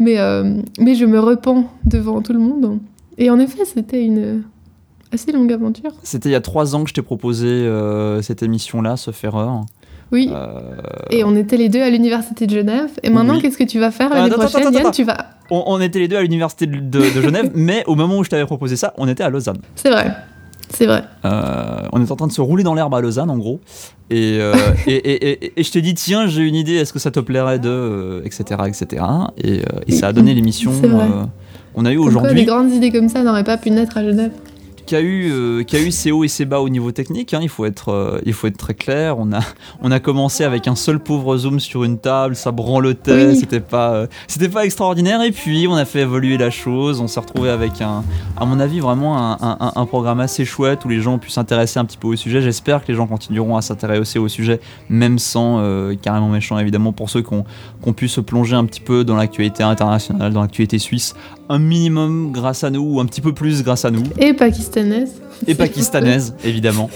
[0.00, 2.80] Mais, euh, mais je me repens devant tout le monde.
[3.16, 4.42] Et en effet, c'était une
[5.12, 5.92] assez longue aventure.
[6.02, 9.60] C'était il y a trois ans que je t'ai proposé euh, cette émission-là, ce Ferreur.
[10.12, 10.28] Oui.
[10.32, 10.60] Euh,
[11.10, 12.90] Et on était les deux à l'université de Genève.
[13.02, 13.42] Et maintenant, Oui.
[13.42, 14.90] qu'est-ce que tu vas faire Ah, l'année prochaine, attends, Yann.
[14.92, 15.16] Tu vas.
[15.50, 18.24] on, on était les deux à l'université de, de- de Genève, mais au moment où
[18.24, 19.58] je t'avais proposé ça, on était à Lausanne.
[19.74, 20.12] C'est vrai.
[20.68, 21.02] C'est vrai.
[21.26, 23.60] Euh, on est en train de se rouler dans l'herbe à Lausanne, en gros.
[24.10, 24.54] Et, euh,
[24.86, 27.20] et, et- et- et je t'ai dit, tiens, j'ai une idée, est-ce que ça te
[27.20, 28.22] plairait de.
[28.24, 28.60] etc.
[28.68, 29.02] etc.
[29.42, 30.72] Et, ça a donné l'émission
[31.74, 34.04] qu'on a eue quoi, des aujourd'hui, grandes idées comme ça n'auraient pas pu naître à
[34.04, 34.32] Genève.
[34.92, 37.32] Qui a, eu, euh, qui a eu ses hauts et ses bas au niveau technique.
[37.32, 39.18] hein, il, faut être, euh, il faut être très clair.
[39.18, 39.40] On a,
[39.80, 43.36] on a commencé avec un seul pauvre zoom sur une table, ça branlotait, Oui.
[43.36, 45.22] c'était pas, euh, c'était pas extraordinaire.
[45.22, 47.00] Et puis, on a fait évoluer la chose.
[47.00, 48.04] On s'est retrouvé avec, un,
[48.36, 51.30] à mon avis, vraiment un, un- un programme assez chouette où les gens ont pu
[51.30, 52.42] s'intéresser un petit peu au sujet.
[52.42, 56.92] J'espère que les gens continueront à s'intéresser au sujet, même sans euh, carrément méchant, évidemment,
[56.92, 57.44] pour ceux qui ont,
[57.82, 61.14] qui ont pu se plonger un petit peu dans l'actualité internationale, dans l'actualité suisse,
[61.48, 64.32] un minimum grâce à nous, ou un petit peu plus grâce à nous Et
[64.82, 65.12] pakistanaise.
[65.46, 66.90] et pakistanaise, évidemment.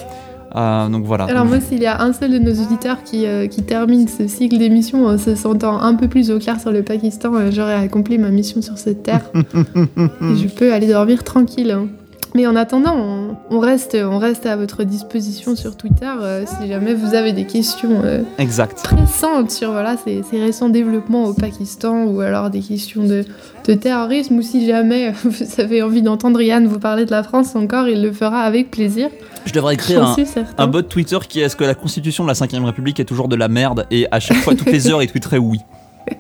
[0.55, 1.25] Euh, donc voilà.
[1.25, 4.27] Alors moi, s'il y a un seul de nos auditeurs qui, euh, qui termine ce
[4.27, 7.75] cycle d'émission en se sentant un peu plus au clair sur le Pakistan, euh, j'aurais
[7.75, 9.23] accompli ma mission sur cette terre.
[9.35, 11.71] et je peux aller dormir tranquille.
[11.73, 11.89] hein.
[12.35, 16.69] Mais en attendant, on, on reste, on reste à votre disposition sur Twitter euh, si
[16.69, 18.83] jamais vous avez des questions euh, exact.
[18.83, 23.25] pressantes sur voilà, ces, ces récents développements au Pakistan ou alors des questions de,
[23.67, 27.57] de terrorisme ou si jamais vous avez envie d'entendre Yann vous parler de la France
[27.57, 29.09] encore, il le fera avec plaisir.
[29.45, 30.17] Je devrais écrire
[30.59, 33.29] un, bot Twitter qui est est-ce que la constitution de la 5ème République est toujours
[33.29, 33.87] de la merde?
[33.91, 35.61] Et à chaque fois, toutes les heures, il tweeterait oui.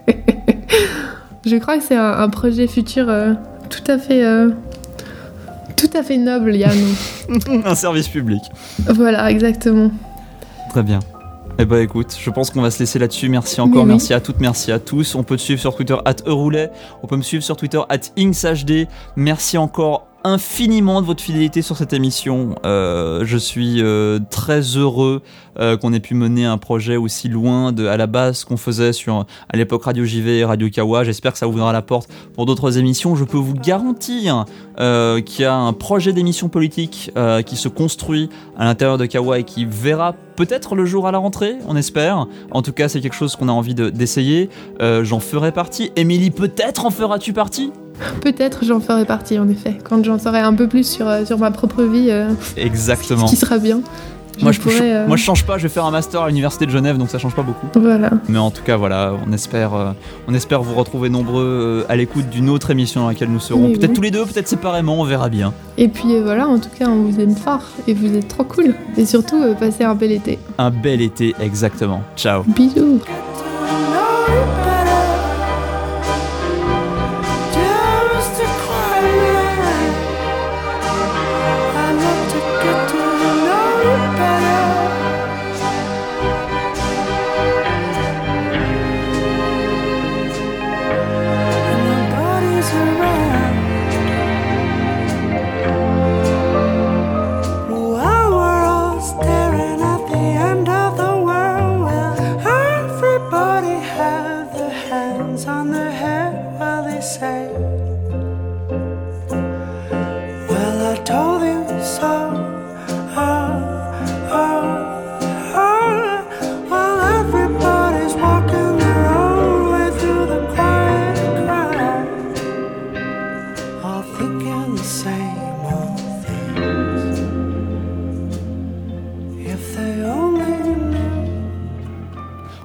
[1.44, 3.34] Je crois que c'est un, un projet futur euh,
[3.68, 4.50] tout à fait euh,
[5.76, 6.78] tout à fait noble, Yann.
[7.64, 8.42] un service public.
[8.94, 9.90] voilà, exactement.
[10.70, 11.00] Très bien.
[11.58, 13.30] Eh ben écoute, je pense qu'on va se laisser là-dessus.
[13.30, 13.88] Merci encore, oui.
[13.88, 15.14] merci à toutes, merci à tous.
[15.14, 16.70] On peut te suivre sur Twitter at Euroulet,
[17.02, 18.88] on peut me suivre sur Twitter at InksHD.
[19.16, 22.56] Merci encore infiniment de votre fidélité sur cette émission.
[22.64, 25.22] Euh, je suis euh, très heureux
[25.60, 28.92] euh, qu'on ait pu mener un projet aussi loin de à la base qu'on faisait
[28.92, 31.04] sur à l'époque Radio JV et Radio Kawa.
[31.04, 33.14] J'espère que ça ouvrira la porte pour d'autres émissions.
[33.14, 34.44] Je peux vous garantir
[34.76, 37.10] qu'il y a un projet d'émission politique
[37.46, 41.18] qui se construit à l'intérieur de Kawa et qui verra peut-être le jour à la
[41.18, 42.26] rentrée, on espère.
[42.50, 44.50] En tout cas, c'est quelque chose qu'on a envie de- d'essayer.
[44.80, 45.92] J'en ferai partie.
[45.96, 47.70] Émilie, peut-être en feras-tu partie?
[48.20, 51.38] Peut-être j'en ferai partie en effet, quand j'en saurai un peu plus sur, euh, sur
[51.38, 53.26] ma propre vie, euh, Exactement.
[53.26, 53.80] ce qui sera bien.
[54.42, 56.66] Moi je, pourrais, euh, moi je change pas, je vais faire un master à l'université
[56.66, 57.66] de Genève donc ça change pas beaucoup.
[57.74, 58.10] Voilà.
[58.28, 59.92] Mais en tout cas voilà, on espère, euh,
[60.28, 63.66] on espère vous retrouver nombreux euh, à l'écoute d'une autre émission dans laquelle nous serons.
[63.66, 63.96] Oui, peut-être oui.
[63.96, 65.54] tous les deux, peut-être séparément, on verra bien.
[65.78, 68.44] Et puis euh, voilà, en tout cas, on vous aime fort et vous êtes trop
[68.44, 68.74] cool.
[68.98, 70.38] Et surtout, euh, passez un bel été.
[70.58, 72.02] Un bel été exactement.
[72.14, 72.42] Ciao.
[72.42, 73.00] Bisous.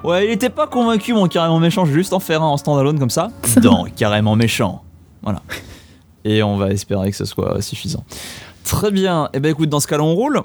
[0.04, 2.58] Ouais, il était pas convaincu mon carrément méchant, je vais juste en faire un en
[2.58, 3.30] standalone comme ça.
[3.62, 4.84] Dans carrément méchant.
[5.22, 5.42] Voilà.
[6.26, 8.04] Et on va espérer que ce soit suffisant.
[8.64, 9.30] Très bien.
[9.34, 10.42] Et ben écoute, dans ce cas-là, on roule.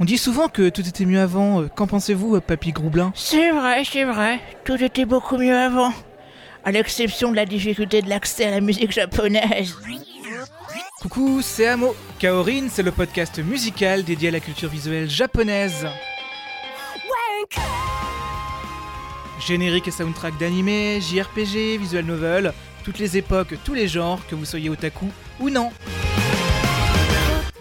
[0.00, 1.62] On dit souvent que tout était mieux avant.
[1.62, 3.12] euh, Qu'en pensez-vous, euh, Papy Groublin?
[3.14, 4.40] C'est vrai, c'est vrai.
[4.64, 5.92] Tout était beaucoup mieux avant.
[6.64, 9.76] À l'exception de la difficulté de l'accès à la musique japonaise.
[11.00, 11.94] Coucou, c'est Amo.
[12.18, 15.86] Kaorin, c'est le podcast musical dédié à la culture visuelle japonaise.
[19.46, 22.52] Générique et soundtrack d'animé, JRPG, visual novel,
[22.84, 25.06] toutes les époques, tous les genres, que vous soyez otaku
[25.40, 25.70] ou non.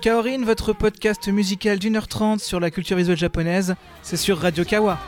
[0.02, 4.64] Kaorin, votre podcast musical d'une heure trente sur la culture visuelle japonaise, c'est sur Radio
[4.64, 5.00] Kawa.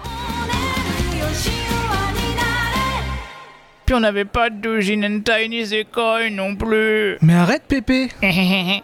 [3.86, 7.18] Puis on n'avait pas de doujin and tiny Zekoi non plus.
[7.22, 8.10] Mais arrête, Pépé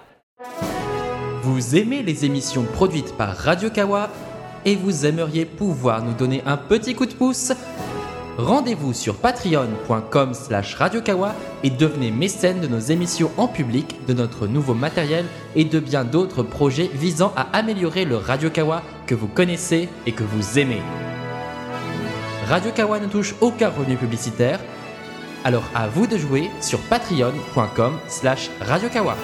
[1.43, 4.09] Vous aimez les émissions produites par Radio Kawa
[4.65, 7.53] et vous aimeriez pouvoir nous donner un petit coup de pouce
[8.39, 14.47] Rendez-vous sur patreon.com slash radiokawa et devenez mécène de nos émissions en public, de notre
[14.47, 15.25] nouveau matériel
[15.57, 20.13] et de bien d'autres projets visant à améliorer le Radio Kawa que vous connaissez et
[20.13, 20.81] que vous aimez.
[22.47, 24.61] Radio Kawa ne touche aucun revenu publicitaire,
[25.43, 29.17] alors à vous de jouer sur patreon.com slash radiokawa.